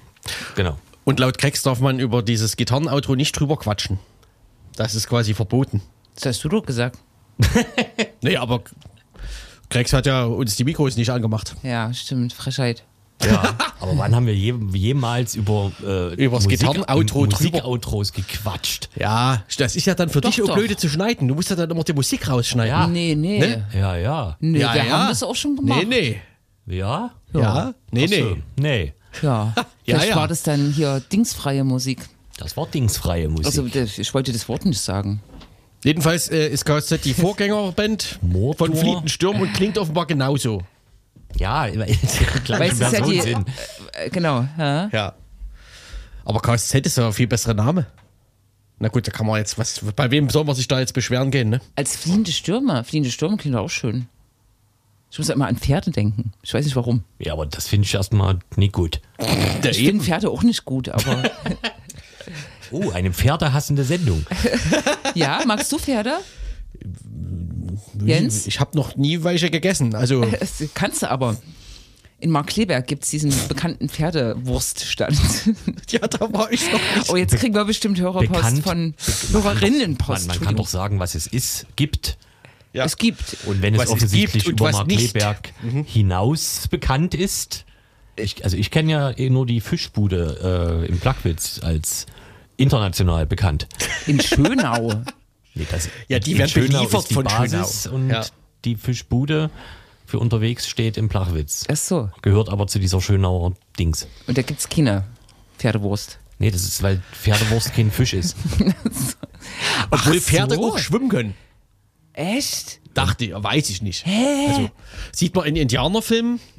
[0.55, 0.77] Genau.
[1.03, 3.97] Und laut Krex darf man über dieses Gitarrenauto nicht drüber quatschen.
[4.75, 5.81] Das ist quasi verboten.
[6.15, 6.99] Das hast du doch gesagt.
[8.21, 8.61] nee, aber
[9.69, 11.55] Krex hat ja uns die Mikros nicht angemacht.
[11.63, 12.33] Ja, stimmt.
[12.33, 12.83] Frechheit.
[13.23, 18.89] Ja, aber wann haben wir je, jemals über äh, über das Gitarrenauto Musikoutros gequatscht?
[18.95, 21.27] Ja, das ist ja dann für doch, dich auch blöde zu schneiden.
[21.27, 22.69] Du musst ja dann immer die Musik rausschneiden.
[22.69, 22.87] Ja.
[22.87, 23.39] Nee, nee.
[23.39, 23.67] Ne?
[23.73, 24.37] Ja, ja.
[24.39, 24.91] Nee, ja, wir ja.
[24.91, 25.85] haben das auch schon gemacht.
[25.87, 26.21] Nee,
[26.65, 26.77] nee.
[26.77, 27.11] Ja?
[27.33, 27.73] Ja?
[27.91, 28.15] Nee, Ach so.
[28.15, 28.43] nee.
[28.55, 28.93] Nee.
[29.21, 29.53] Ja.
[29.55, 30.15] Ja, Vielleicht ja.
[30.15, 32.07] war das dann hier dingsfreie Musik.
[32.37, 33.45] Das war dingsfreie Musik.
[33.45, 35.21] Also ich wollte das Wort nicht sagen.
[35.83, 38.19] Jedenfalls äh, ist KZ die Vorgängerband
[38.57, 40.61] von Flieten Sturm und klingt offenbar genauso.
[41.37, 41.89] Ja, gleiche
[42.49, 43.49] Weil es ist ja Personen die, sind.
[43.93, 44.47] äh, genau.
[44.57, 44.89] Ja.
[44.91, 45.13] Ja.
[46.25, 47.85] Aber KSZ ist ja ein viel besserer Name.
[48.79, 51.31] Na gut, da kann man jetzt, was, bei wem soll man sich da jetzt beschweren
[51.31, 51.61] gehen, ne?
[51.75, 52.83] Als fliehende Stürme.
[52.83, 54.07] Fliehende Stürme klingt auch schön.
[55.09, 56.33] Ich muss ja immer an Pferde denken.
[56.43, 57.03] Ich weiß nicht warum.
[57.17, 59.01] Ja, aber das finde ich erstmal nicht gut.
[59.63, 61.23] Der Ich finde Pferde auch nicht gut, aber
[62.71, 64.25] Oh, eine pferdehassende Sendung.
[65.15, 66.17] ja, magst du Pferde?
[68.03, 68.47] Jens?
[68.47, 69.95] Ich habe noch nie welche gegessen.
[69.95, 71.37] Also, Das kannst du aber.
[72.19, 75.15] In Markleberg gibt es diesen bekannten Pferdewurststand.
[75.91, 77.09] ja, da war ich noch nicht.
[77.09, 78.63] Oh, jetzt kriegen wir bestimmt Hörerpost Bekannt.
[78.63, 78.95] von
[79.31, 80.07] Man, Hörerinnenpost.
[80.09, 80.55] man kann Entschuldigung.
[80.55, 82.17] doch sagen, was es ist, gibt.
[82.73, 82.85] Ja.
[82.85, 83.37] Es gibt.
[83.45, 84.71] Und wenn es Was es offensichtlich und über.
[84.71, 85.53] Markleberg
[85.85, 87.65] hinaus bekannt ist,
[88.15, 92.07] ich, also ich kenne ja eh nur die Fischbude äh, im Plagwitz als
[92.57, 93.67] international bekannt.
[94.07, 94.91] In Schönau.
[95.57, 97.95] Nee, das, Ja, die werden Schönau beliefert ist die von Basis Schönau.
[97.95, 98.25] und Ja.
[98.65, 99.49] die Fischbude
[100.05, 101.65] für unterwegs steht im Plachwitz.
[101.71, 102.09] Ach so.
[102.21, 104.07] Gehört aber zu dieser Schönauer Dings.
[104.27, 105.03] Und da gibt es keine
[105.57, 106.19] Pferdewurst.
[106.39, 108.35] Nee, das ist, weil Pferdewurst kein Fisch ist.
[109.91, 110.73] Obwohl Pferde so.
[110.73, 111.33] auch schwimmen können.
[112.13, 112.79] Echt?
[112.93, 114.05] Dachte ich, weiß ich nicht.
[114.07, 114.69] Also,
[115.11, 116.39] sieht man in Indianerfilmen.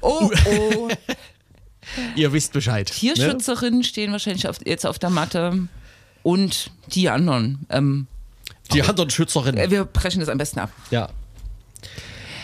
[0.00, 0.88] Oh, oh.
[2.16, 2.88] Ihr wisst Bescheid.
[2.88, 2.94] Ne?
[2.94, 5.68] Tierschützerinnen stehen wahrscheinlich auf, jetzt auf der Matte.
[6.22, 7.66] Und die anderen.
[7.68, 8.06] Ähm,
[8.72, 9.60] Die anderen Schützerinnen.
[9.60, 10.70] äh, wir brechen das am besten ab.
[10.90, 11.08] Ja.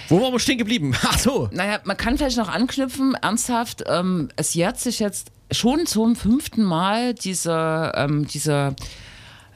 [0.09, 0.95] Wo waren wir stehen geblieben?
[1.03, 1.49] Ach so.
[1.53, 6.63] Naja, man kann vielleicht noch anknüpfen, ernsthaft, ähm, es jährt sich jetzt schon zum fünften
[6.63, 8.75] Mal diese, ähm, diese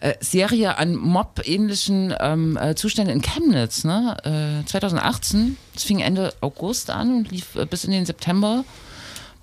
[0.00, 4.62] äh, Serie an Mob-ähnlichen ähm, äh, Zuständen in Chemnitz, ne?
[4.62, 8.64] Äh, 2018, das fing Ende August an und lief äh, bis in den September,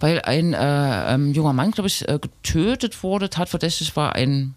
[0.01, 4.55] weil ein äh, ähm, junger Mann, glaube ich, äh, getötet wurde, tatverdächtig war ein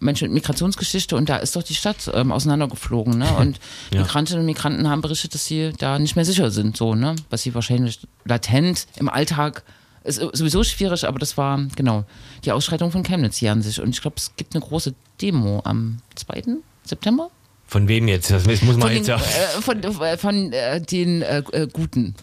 [0.00, 3.16] Mensch mit Migrationsgeschichte und da ist doch die Stadt ähm, auseinandergeflogen.
[3.18, 3.32] Ne?
[3.36, 3.58] Und
[3.94, 4.02] Ja.
[4.02, 7.16] Migrantinnen und Migranten haben berichtet, dass sie da nicht mehr sicher sind, so, ne?
[7.30, 9.62] Was sie wahrscheinlich latent im Alltag
[10.02, 12.04] ist sowieso schwierig, aber das war genau
[12.44, 13.80] die Ausschreitung von Chemnitz hier an sich.
[13.80, 16.42] Und ich glaube, es gibt eine große Demo am 2.
[16.84, 17.30] September.
[17.66, 18.30] Von wem jetzt?
[18.30, 19.22] Das muss man Von jetzt den, ja.
[19.22, 22.14] äh, von, äh, von äh, den äh, äh, Guten,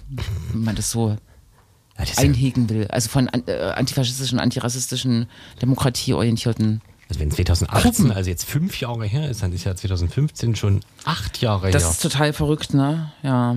[0.51, 2.87] wenn man das so Ja, das ist ja einhegen will.
[2.87, 5.27] Also von äh, antifaschistischen, antirassistischen,
[5.61, 6.81] demokratieorientierten.
[7.09, 11.41] also wenn 2018, also jetzt fünf Jahre her ist, dann ist ja 2015 schon acht
[11.41, 11.91] Jahre Das her.
[11.91, 13.11] ist total verrückt, ne?
[13.23, 13.55] Ja.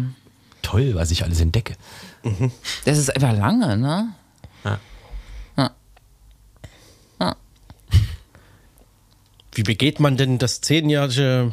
[0.63, 1.75] Toll, was ich alles entdecke.
[2.85, 4.09] Das ist einfach lange, ne?
[9.53, 11.53] Wie begeht man denn das zehnjährige,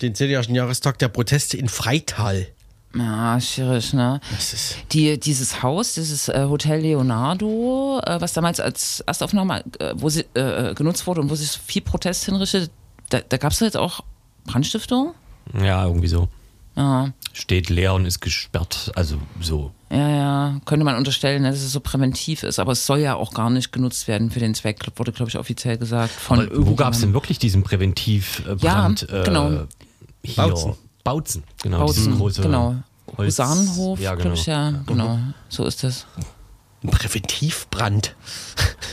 [0.00, 2.48] den zehnjährigen Jahrestag der Proteste in Freital?
[2.94, 4.20] Ja, schwierig, ne?
[4.32, 9.94] Das ist Die, dieses Haus, dieses äh, Hotel Leonardo, äh, was damals als Erstaufnahme äh,
[9.94, 12.70] wo sie, äh, genutzt wurde und wo sich viel Protest hinrichtet,
[13.10, 14.00] da, da gab es jetzt auch
[14.44, 15.14] Brandstiftung?
[15.62, 16.28] Ja, irgendwie so.
[16.76, 18.90] Ja, Steht leer und ist gesperrt.
[18.96, 19.70] Also so.
[19.90, 23.34] ja, ja, könnte man unterstellen, dass es so präventiv ist, aber es soll ja auch
[23.34, 26.10] gar nicht genutzt werden für den Zweck, wurde, glaube ich, offiziell gesagt.
[26.10, 29.06] Von Aber wo gab es denn wirklich diesen Präventivbrand?
[29.10, 29.66] Ja, genau.
[30.24, 30.34] Hier.
[30.36, 30.74] Bautzen.
[31.04, 31.44] Bautzen.
[31.62, 32.76] Genau, Bautzen, große genau.
[33.16, 34.34] Holz- Husarenhof, Ja, glaube genau.
[34.34, 35.18] ich, ja, genau.
[35.48, 36.06] So ist das.
[36.82, 38.14] ein Präventivbrand.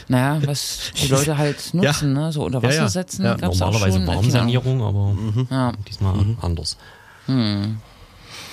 [0.09, 2.31] Naja, was die Leute halt nutzen, ne?
[2.31, 2.87] so unter Wasser Ja, ja.
[2.89, 5.13] setzen, Ja, Normalerweise Warmsanierung, aber
[5.51, 5.73] Ja.
[5.87, 6.77] diesmal anders.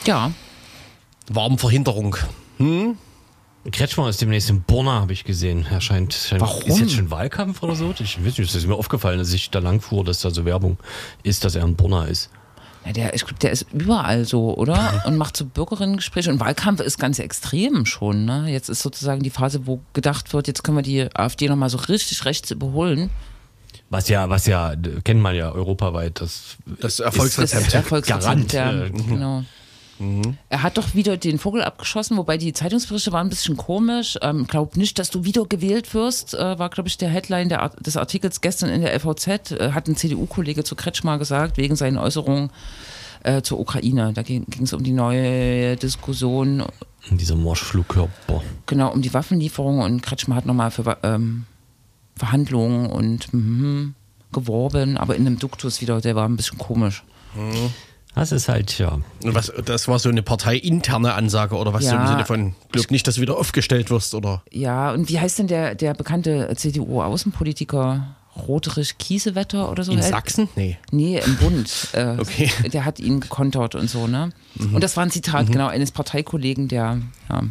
[0.04, 0.32] Ja,
[1.30, 2.16] Warmverhinderung.
[3.70, 5.64] Kretschmer ist demnächst in Borna, habe ich gesehen.
[5.70, 6.62] Er scheint, scheint Warum?
[6.64, 7.94] ist jetzt schon Wahlkampf oder so?
[7.98, 10.44] Ich weiß nicht, es ist mir aufgefallen, dass ich da lang fuhr, dass da so
[10.44, 10.76] Werbung
[11.22, 12.30] ist, dass er in Borna ist.
[12.84, 15.02] Ja, der, ich glaub, der ist überall so, oder?
[15.06, 16.30] Und macht so Bürgerinnengespräche.
[16.30, 18.24] Und Wahlkampf ist ganz extrem schon.
[18.24, 18.46] Ne?
[18.48, 21.78] Jetzt ist sozusagen die Phase, wo gedacht wird, jetzt können wir die AfD nochmal so
[21.78, 23.10] richtig rechts überholen.
[23.90, 24.74] Was ja, was ja,
[25.04, 27.74] kennt man ja europaweit, das Das Das Erfolgsrezept.
[27.74, 29.44] Erfolgsrezept, Garant, ja, äh,
[30.48, 34.18] Er hat doch wieder den Vogel abgeschossen, wobei die Zeitungsberichte waren ein bisschen komisch.
[34.22, 37.62] Ähm, glaub nicht, dass du wieder gewählt wirst, äh, war, glaube ich, der Headline der,
[37.62, 39.52] Art- des Artikels gestern in der LVZ.
[39.52, 42.50] Äh, hat ein CDU-Kollege zu Kretschmer gesagt, wegen seinen Äußerungen
[43.22, 44.12] äh, zur Ukraine.
[44.12, 46.64] Da ging es um die neue Diskussion,
[47.10, 48.42] dieser Marschflugkörper.
[48.66, 51.44] genau, um die Waffenlieferung und Kretschmer hat nochmal für ähm,
[52.16, 53.94] Verhandlungen und mhm,
[54.32, 57.04] geworben, aber in einem Duktus wieder, der war ein bisschen komisch.
[58.14, 58.92] Das ist halt, ja.
[59.24, 62.06] Und was, das war so eine parteiinterne Ansage oder was so im Ja.
[62.08, 64.42] Sinne von, glaub nicht, dass du wieder aufgestellt wirst oder.
[64.52, 68.14] Ja, und wie heißt denn der, der bekannte CDU-Außenpolitiker
[68.48, 69.92] Roderich-Kiesewetter oder so.
[69.92, 70.10] In hält.
[70.10, 70.48] Sachsen?
[70.56, 70.76] Nee.
[70.90, 71.70] Nee, im Bund.
[71.92, 72.50] Äh, Okay.
[72.72, 74.30] Der hat ihn gekontert und so, ne?
[74.58, 76.98] Und das war ein Zitat, genau, eines Parteikollegen, der,
[77.28, 77.42] ja,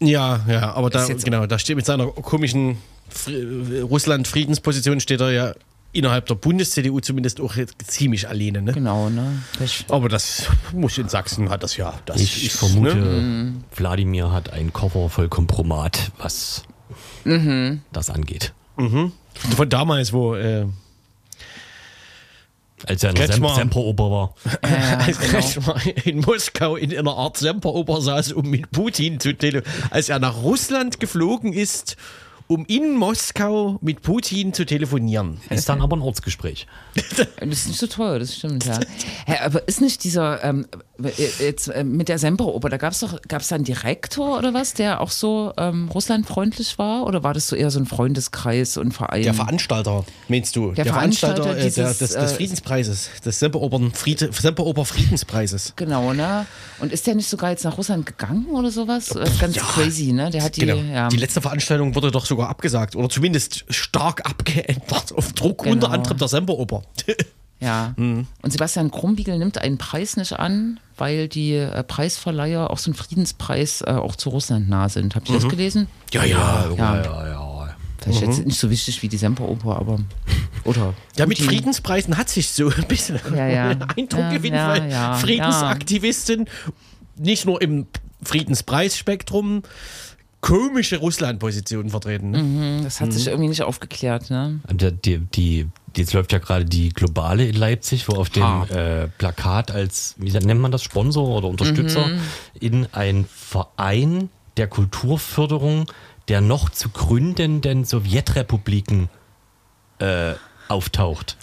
[0.00, 2.76] Ja, ja, aber da, genau, da steht mit seiner komischen
[3.10, 5.54] Fri- Russland-Friedensposition steht er ja
[5.96, 7.54] innerhalb der Bundes-CDU zumindest auch
[7.86, 8.62] ziemlich alleine.
[8.62, 8.72] Ne?
[8.72, 9.42] genau, ne?
[9.52, 11.94] Vielleicht- Aber das muss in Sachsen hat das ja.
[12.06, 13.54] Das Ich ist, vermute, Ne?
[13.74, 16.62] Wladimir hat einen Koffer voll Kompromat, was
[17.24, 17.82] Mhm.
[17.92, 18.52] das angeht.
[18.76, 20.66] Von damals, wo äh,
[22.86, 23.46] Als er in der Sem.
[23.48, 24.34] Semperoper war.
[24.62, 25.32] Ja, als genau.
[25.32, 29.88] Kretschmer in Moskau in einer Art Semperoper saß, um mit Putin zu telefonieren.
[29.90, 31.96] Als er nach Russland geflogen ist,
[32.48, 35.40] um in Moskau mit Putin zu telefonieren.
[35.50, 36.66] Ist dann aber ein Ortsgespräch.
[36.94, 38.80] Das ist nicht so teuer, das stimmt, ja.
[39.26, 40.76] Hä, aber ist nicht dieser, ähm, äh,
[41.38, 44.54] jetzt äh, mit der Semperoper, da gab es doch, gab es da einen Direktor oder
[44.54, 47.04] was, der auch so ähm, russlandfreundlich war?
[47.06, 49.22] Oder war das so eher so ein Freundeskreis und Verein?
[49.22, 50.72] Der Veranstalter, meinst du?
[50.72, 55.74] Der Veranstalter äh, der, dieses, des, des äh, Friedenspreises, des Semperoper Fried, Semperoper Friedenspreises.
[55.76, 56.46] Genau, ne?
[56.80, 59.06] Und ist der nicht sogar jetzt nach Russland gegangen oder sowas?
[59.08, 59.62] Das ist ganz Ja.
[59.62, 60.30] crazy, ne?
[60.30, 60.76] Der hat die, Genau.
[60.76, 61.08] ja.
[61.08, 65.72] Die letzte Veranstaltung wurde doch sogar abgesagt oder zumindest stark abgeändert auf Druck Genau.
[65.74, 66.82] unter anderem der Semperoper.
[67.60, 67.94] Ja.
[67.96, 68.26] Mhm.
[68.42, 72.96] Und Sebastian Krumbiegel nimmt einen Preis nicht an, weil die äh, Preisverleiher auch so einen
[72.96, 75.14] Friedenspreis äh, auch zu Russland nah sind.
[75.14, 75.40] Habt ihr Mhm.
[75.40, 75.88] das gelesen?
[76.12, 76.70] ja, ja.
[76.76, 77.02] Ja.
[77.02, 77.76] ja, ja.
[77.98, 78.28] Vielleicht Mhm.
[78.32, 79.98] jetzt nicht so wichtig wie die Semperoper, aber.
[80.64, 80.94] Oder.
[81.16, 81.38] Ja, mit.
[81.38, 83.68] Friedenspreisen hat sich so ein bisschen Ja, ja.
[83.96, 86.46] Eindruck Ja, gewinnt, ja, weil ja, Friedensaktivisten
[87.16, 87.86] nicht nur im
[88.22, 89.62] Friedenspreisspektrum
[90.40, 92.30] komische Russland-Positionen vertreten.
[92.30, 92.38] Ne?
[92.38, 93.12] Hm, Das hat Mhm.
[93.12, 94.60] sich irgendwie nicht aufgeklärt, ne?
[94.68, 95.66] Und der- Die, die,
[95.96, 98.64] jetzt läuft ja gerade die Globale in Leipzig, wo auf dem Ah.
[98.66, 102.20] äh, Plakat als, wie nennt man das, Sponsor oder Unterstützer Mhm.
[102.60, 105.86] in ein Verein der Kulturförderung
[106.28, 109.08] der noch zu gründenden Sowjetrepubliken
[110.00, 110.34] äh,
[110.68, 111.36] auftaucht.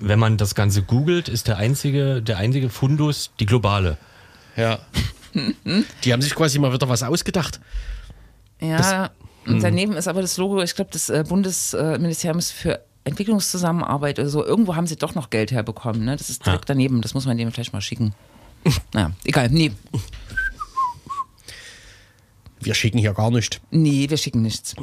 [0.00, 3.96] Wenn man das Ganze googelt, ist der einzige, der einzige Fundus die Globale.
[4.56, 4.78] Ja.
[6.04, 7.60] Die haben sich quasi mal wieder was ausgedacht.
[8.60, 9.10] Ja,
[9.46, 9.60] und Mhm.
[9.60, 14.44] daneben ist aber das Logo, ich glaube, des äh, Bundesministeriums für Entwicklungszusammenarbeit oder so.
[14.44, 16.16] Irgendwo haben sie doch noch Geld herbekommen, ne?
[16.16, 18.14] Das ist direkt daneben, das muss man dem vielleicht mal schicken.
[18.94, 19.72] Naja, egal, nee.
[22.64, 23.60] Wir schicken hier gar nicht.
[23.70, 24.74] Nee, wir schicken nichts.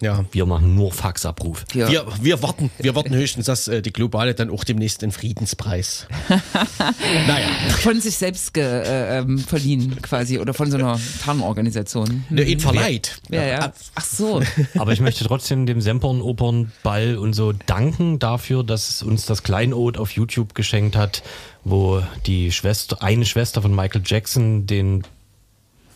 [0.00, 0.24] Ja.
[0.32, 1.64] Wir machen nur Faxabruf.
[1.72, 5.12] Wir, Wir, wir, warten, wir warten höchstens, dass äh, die Globale dann auch demnächst den
[5.12, 6.06] Friedenspreis.
[7.26, 7.48] naja.
[7.80, 12.24] von sich selbst ge, äh, ähm, verliehen quasi oder von so einer Tarnorganisation.
[12.30, 13.20] Ne, ihn verleiht.
[13.28, 13.72] Ja, ja.
[13.94, 14.42] Ach so.
[14.78, 19.26] Aber ich möchte trotzdem dem Sempern, Opern, Ball und so danken dafür, dass es uns
[19.26, 21.22] das Kleinod auf YouTube geschenkt hat,
[21.62, 25.02] wo die Schwester, eine Schwester von Michael Jackson den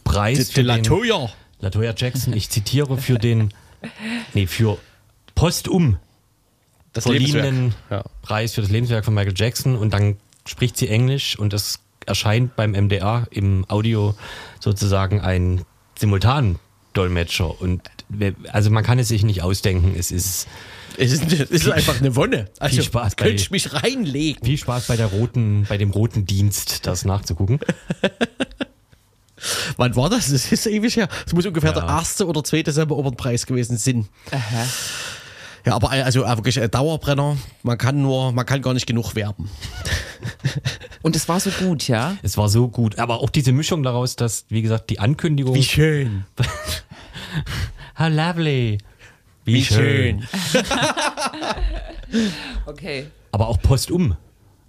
[0.05, 1.31] Preis für Latoya.
[1.61, 3.53] Latoya Jackson, ich zitiere, für den,
[4.35, 4.79] nee, für
[5.35, 5.97] postum
[6.93, 7.75] Das verliehenen.
[7.91, 8.05] Ja.
[8.23, 12.55] Preis für das Lebenswerk von Michael Jackson und dann spricht sie Englisch und es erscheint
[12.55, 14.15] beim MDR im Audio
[14.61, 15.63] sozusagen ein
[15.99, 17.81] Simultandolmetscher und
[18.11, 20.47] wer- also man kann es sich nicht ausdenken, es ist
[20.99, 22.51] Es ist, es ist einfach eine Wonne.
[22.61, 24.45] Also Viel Spaß könnte ich mich reinlegen.
[24.45, 27.59] viel Spaß bei der roten, bei dem roten Dienst, das nachzugucken.
[29.77, 30.31] Wann war das?
[30.31, 31.09] Das ist ewig her.
[31.27, 31.81] Es muss ungefähr Ja.
[31.81, 34.09] der erste oder zweite Semperopernpreis gewesen sein.
[34.31, 34.67] Aha.
[35.67, 37.39] Ja, aber also äh, wirklich ein Dauerbrenner.
[37.63, 39.49] Man kann nur, man kann gar nicht genug werben.
[41.03, 42.17] Und es war so gut, ja?
[42.23, 46.25] Es war so gut, aber auch diese Mischung daraus, dass wie gesagt die Ankündigung, schön.
[47.99, 48.79] how lovely,
[49.47, 50.27] wie, Wie schön.
[52.67, 53.07] Okay.
[53.33, 54.17] aber auch postum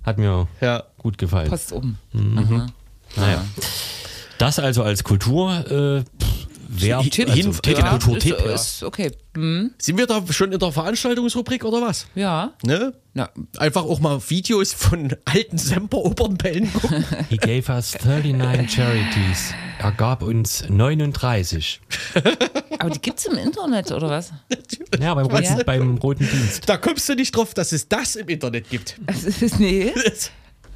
[0.03, 0.83] hat mir Ja.
[0.97, 1.49] gut gefallen.
[1.49, 1.97] Post um.
[3.15, 3.45] Naja.
[4.37, 9.11] Das also als Kultur, äh, pff, wer, also, hin- Tipp, ja, Kulturtipp, ist, ist okay.
[9.35, 12.07] Hm, Sind wir da schon in der Veranstaltungsrubrik oder was?
[12.15, 12.53] ja.
[12.63, 12.93] Ne?
[13.17, 17.05] Na, Einfach auch mal Videos von alten Semperopernbällen gucken.
[17.29, 19.53] He gave us 39 charities.
[19.79, 21.79] Er gab uns 39.
[22.79, 24.33] aber die gibt's im Internet, oder was?
[24.99, 25.63] Ja, beim roten, Ja.
[25.63, 26.67] beim roten Dienst.
[26.67, 28.97] da kommst du nicht drauf, dass es das im Internet gibt.
[29.59, 29.93] nee.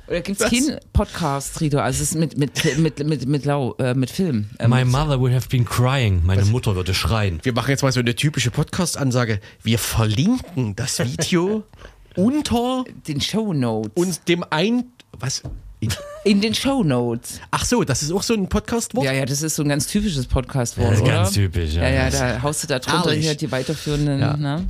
[0.09, 0.49] Oder gibt's Was?
[0.49, 1.79] keinen Podcast, Rido?
[1.79, 4.49] Also es ist mit, mit, mit, mit, mit, Lau, äh, mit Film.
[4.57, 6.21] Ähm, My mother would have been crying.
[6.25, 7.39] Meine Mutter würde schreien.
[7.43, 9.39] Wir machen jetzt mal so eine typische Podcast-Ansage.
[9.61, 11.63] Wir verlinken das Video
[12.15, 13.91] unter den Show Notes.
[13.95, 14.85] uns dem ein...
[15.19, 15.43] Was?
[15.79, 15.93] In-
[16.25, 17.39] In den Show Notes.
[17.51, 19.05] Ach so, das ist auch so ein Podcast-Wort?
[19.05, 21.11] Ja, ja, das ist so ein ganz typisches Podcast-Wort, Das ist oder?
[21.11, 21.83] ganz typisch, ja.
[21.83, 24.19] Ja, ja, da haust du da drunter hier die weiterführenden.
[24.19, 24.35] Ja.
[24.35, 24.65] Ne?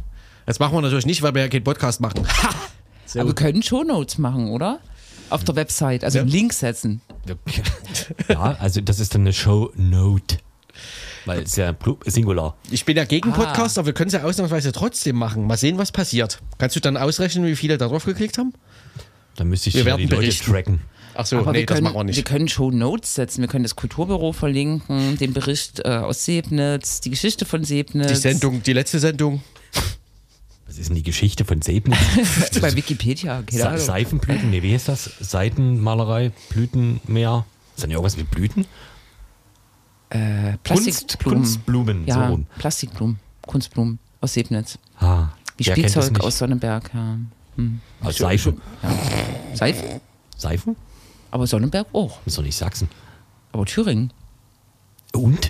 [0.45, 2.27] Das machen wir natürlich nicht, weil wir ja keinen Podcast machen.
[2.27, 2.49] Ha!
[3.05, 3.21] So.
[3.21, 4.79] Aber wir können Show Notes machen, oder?
[5.29, 6.21] Auf der Website, also Ja.
[6.23, 7.01] einen Link setzen.
[8.27, 10.37] Ja, also das ist dann eine Show Note.
[11.25, 11.75] Weil es ja
[12.05, 12.55] Singular.
[12.71, 13.35] Ich bin ja gegen Ah.
[13.35, 15.45] Podcast, aber wir können es ja ausnahmsweise trotzdem machen.
[15.45, 16.39] Mal sehen, was passiert.
[16.57, 18.53] Kannst du dann ausrechnen, wie viele da drauf geklickt haben?
[19.35, 20.51] Da müsste ich Wir ja werden die Leute berichten.
[20.51, 20.81] tracken.
[21.15, 22.25] Ach so, Aber nee, wir, das können, machen wir wir nicht.
[22.25, 27.09] können Show Notes setzen, wir können das Kulturbüro verlinken, den Bericht äh, aus Sebnitz, die
[27.09, 28.07] Geschichte von Sebnitz.
[28.07, 29.41] Die Sendung, die letzte Sendung.
[30.69, 31.97] Was ist denn die Geschichte von Sebnitz?
[32.61, 33.79] Bei Wikipedia, keine Ahnung.
[33.79, 35.09] Seifenblüten, nee, wie heißt das?
[35.19, 37.43] Seitenmalerei, Blütenmeer.
[37.75, 38.65] Ist nicht irgendwas mit Blüten?
[40.11, 41.39] Äh, Kunst, Plastikblumen.
[41.43, 42.45] Kunstblumen, so Ja, rum.
[42.59, 44.77] Plastikblumen, Kunstblumen aus Sebnitz.
[44.99, 47.17] Ah, Wie Spielzeug aus Sonnenberg, ja.
[48.01, 48.61] Aus Seifen.
[49.55, 50.01] Seife,
[50.37, 50.75] Seifen?
[51.31, 52.17] aber Sonnenberg auch.
[52.25, 52.89] Das ist doch nicht Sachsen.
[53.53, 54.13] Aber Thüringen.
[55.13, 55.49] Und?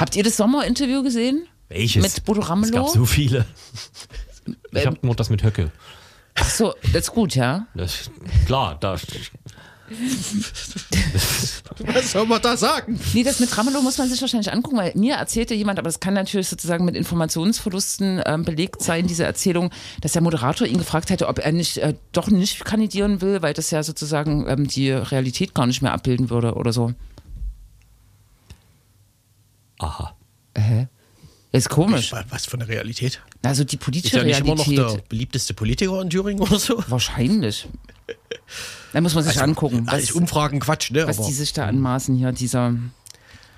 [0.00, 1.46] Habt ihr das Sommerinterview gesehen?
[1.68, 2.02] Welches?
[2.02, 2.88] Mit Bodo Es gab Ramelow?
[2.92, 3.46] so viele.
[4.46, 5.70] Ich Ähm, habe nur das mit Höcke.
[6.34, 7.66] Ach so, das ist gut, ja.
[7.74, 8.10] Das,
[8.46, 8.96] klar, da.
[11.78, 12.98] Was soll man da sagen?
[13.12, 15.98] Nee, das mit Ramelow muss man sich wahrscheinlich angucken, weil mir erzählte jemand, aber das
[15.98, 19.70] kann natürlich sozusagen mit Informationsverlusten ähm, belegt sein, diese Erzählung,
[20.00, 23.52] dass der Moderator ihn gefragt hätte, ob er nicht äh, doch nicht kandidieren will, weil
[23.52, 26.92] das ja sozusagen ähm, die Realität gar nicht mehr abbilden würde oder so.
[29.78, 30.14] Aha.
[30.56, 30.86] Hä?
[31.52, 32.12] Ist komisch.
[32.28, 33.20] Was für eine Realität?
[33.42, 34.78] Also die Ist politische ja nicht immer Realität.
[34.78, 36.82] noch der beliebteste Politiker in Thüringen oder so?
[36.88, 37.66] Wahrscheinlich.
[38.92, 41.06] Da muss man sich angucken, Alles was, Umfragen Quatsch, ne?
[41.06, 42.74] was Aber, die sich da anmaßen hier, dieser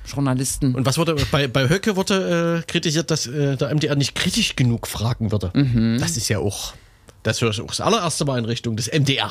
[0.07, 0.75] Journalisten.
[0.75, 4.57] und was wurde bei, bei Höcke wurde äh, kritisiert, dass äh, der MDR nicht kritisch
[4.57, 5.51] genug fragen würde.
[5.55, 5.99] Mhm.
[6.01, 6.75] Das ist ja auch,
[7.23, 9.31] das ich auch das allererste Mal in Richtung des MDR.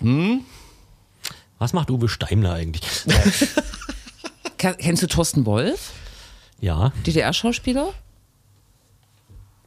[1.58, 2.82] Was macht Uwe Steimler eigentlich?
[4.58, 5.92] Ke- Kennst du Thorsten Wolf,
[6.64, 6.92] ja.
[7.06, 7.92] DDR-Schauspieler?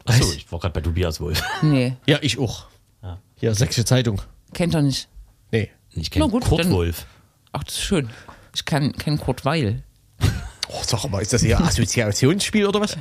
[0.06, 1.42] Achso, ich war gerade bei Tobias Wolf.
[1.62, 2.68] Nee, Ja, ich auch.
[3.04, 3.20] Ja.
[3.40, 4.22] Ja, Sächsische Zeitung.
[4.54, 5.08] kennt er nicht.
[5.52, 5.70] Nee.
[5.92, 7.06] Ich kenne Kurt dann- Wolf.
[7.52, 8.10] Ach, das ist schön.
[8.56, 9.84] Ich kann kenn Kurt Weil.
[10.70, 12.98] Oh, sag mal, ist das eher Assoziationsspiel oder was?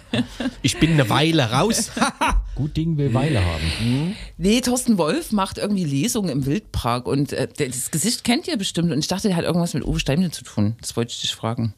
[0.62, 1.90] Ich bin eine Weile raus.
[2.55, 4.14] Gut Ding will Weile haben.
[4.38, 8.92] Nee, Thorsten Wolf macht irgendwie Lesungen im Wildpark und äh, das Gesicht kennt ihr bestimmt
[8.92, 10.76] und ich dachte, der hat irgendwas mit Uwe Steimle zu tun.
[10.80, 11.74] Das wollte ich dich fragen.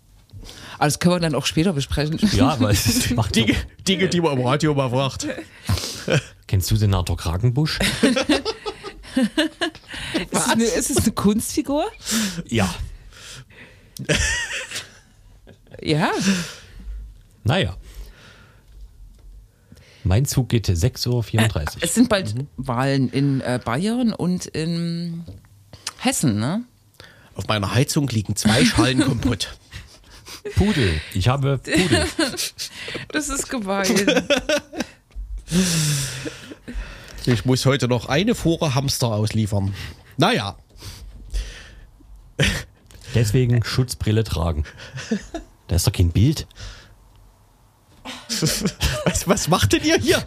[0.76, 2.18] Aber das können wir dann auch später besprechen.
[2.32, 3.34] Ja, weil es macht.
[3.36, 3.55] Dinge,
[3.86, 5.26] Dinge, die man im Radio mal fragt.
[6.47, 7.78] Kennst du Senator Kragenbusch?
[10.14, 11.86] Ist es, eine, ist es eine Kunstfigur?
[12.47, 12.72] ja.
[15.82, 16.11] Ja.
[17.45, 17.76] Naja.
[20.05, 21.64] Mein Zug geht 6.34 Uhr.
[21.80, 25.24] Es sind bald Wahlen in äh, Bayern und in
[25.99, 26.64] Hessen, ne?
[27.34, 29.57] Auf meiner Heizung liegen zwei Schalen Kompott.
[30.57, 31.01] Pudel.
[31.15, 32.07] Ich habe Pudel.
[33.09, 34.29] Das ist gemein.
[37.27, 39.75] Ich muss heute noch eine Fuhre Hamster ausliefern.
[40.17, 40.57] Naja,
[43.15, 44.65] Deswegen Schutzbrille tragen.
[45.67, 46.47] Da ist doch kein Bild.
[49.05, 50.23] was, was macht denn ihr hier?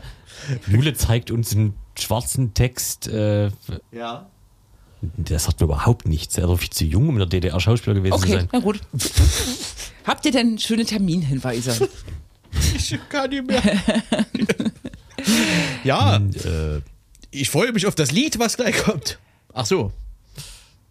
[0.68, 3.08] Jule zeigt uns einen schwarzen Text.
[3.08, 3.52] Äh,
[3.92, 4.31] Ja.
[5.02, 6.38] Der sagt mir überhaupt nichts.
[6.38, 8.50] Er ist doch viel zu jung, um in der DDR Schauspieler gewesen zu Okay, sein.
[8.52, 8.80] na gut.
[10.06, 11.90] Habt ihr denn schöne Terminhinweise?
[12.76, 13.62] Ich kann nicht mehr.
[15.84, 16.82] ja, Äh,
[17.34, 19.18] ich freue mich auf das Lied, was gleich kommt.
[19.54, 19.92] Ach so.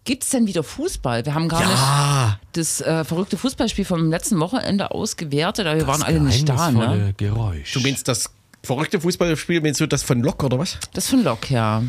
[0.03, 1.23] Gibt es denn wieder Fußball?
[1.25, 5.85] Wir haben gar Ah, nicht das äh, verrückte Fußballspiel vom letzten Wochenende ausgewertet, aber wir
[5.85, 6.71] waren alle nicht da.
[6.71, 7.13] Ne?
[7.17, 7.73] Geräusch.
[7.73, 8.31] du meinst das
[8.63, 10.79] verrückte Fußballspiel, meinst du das von Lok oder was?
[10.93, 11.83] Das von Lok, ja.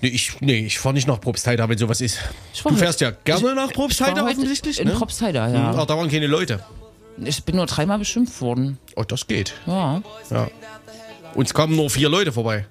[0.00, 2.18] Nee, ich, nee, ich fahre nicht nach Probstheida, wenn sowas ist.
[2.62, 4.94] Du fährst ja gerne nach Ich Probstheida war heute offensichtlich, In ne?
[4.94, 5.72] Propstheida, ja.
[5.72, 6.64] Ah, da waren keine Leute.
[7.24, 8.78] Ich bin nur dreimal beschimpft worden.
[8.94, 9.54] Oh, das geht.
[9.66, 10.00] Ja.
[10.30, 10.48] Ja.
[11.34, 12.66] Uns kamen nur vier Leute vorbei.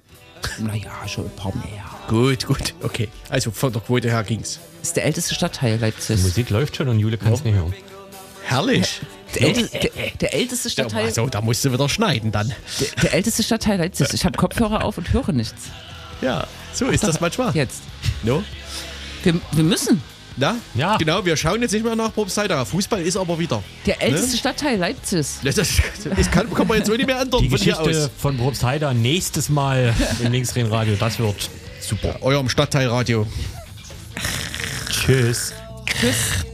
[0.58, 1.84] Naja, schon ein paar mehr.
[2.08, 3.08] Gut, gut, okay.
[3.28, 4.58] Also von der Quote her ging's.
[4.82, 6.16] Ist der älteste Stadtteil Leipzig.
[6.16, 7.74] Die Musik läuft schon und Jule kann es nicht hören.
[8.44, 9.00] Herrlich.
[9.34, 11.04] Der, älte, der, der älteste Ja, Stadtteil.
[11.04, 12.54] also, da musst du wieder schneiden dann.
[12.80, 14.08] Der, der älteste Stadtteil Leipzig.
[14.14, 15.64] Ich habe Kopfhörer auf und höre nichts.
[16.20, 17.54] Ja, so ist das manchmal.
[17.54, 17.82] Jetzt.
[18.22, 18.42] No?
[19.22, 20.02] Wir, wir müssen.
[20.36, 20.56] Na?
[20.74, 20.96] Ja.
[20.96, 22.64] Genau, wir schauen jetzt nicht mehr nach Probstheida.
[22.64, 23.62] Fußball ist aber wieder.
[23.86, 25.26] Der älteste Stadtteil Leipzig.
[25.42, 25.68] Das, das,
[26.16, 28.10] das kann, kann man jetzt so nicht mehr ändern Die von hier Geschichte aus.
[28.18, 29.92] von Probstheida nächstes Mal
[30.24, 30.94] im Linksrhein-Radio.
[30.98, 31.50] Das wird
[31.80, 32.16] super.
[32.22, 33.26] Eurem Stadtteilradio.
[34.90, 35.52] Tschüss.
[35.86, 36.44] Tschüss.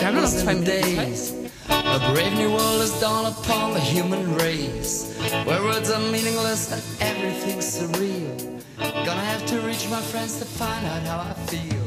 [0.00, 1.83] Wir haben noch zwei in Minuten.
[1.94, 6.82] A brave new world has dawned upon the human race, where words are meaningless and
[7.00, 8.64] everything's surreal.
[9.06, 11.86] Gonna have to reach my friends to find out how I feel.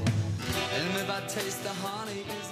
[0.76, 2.47] And if I taste the honey, is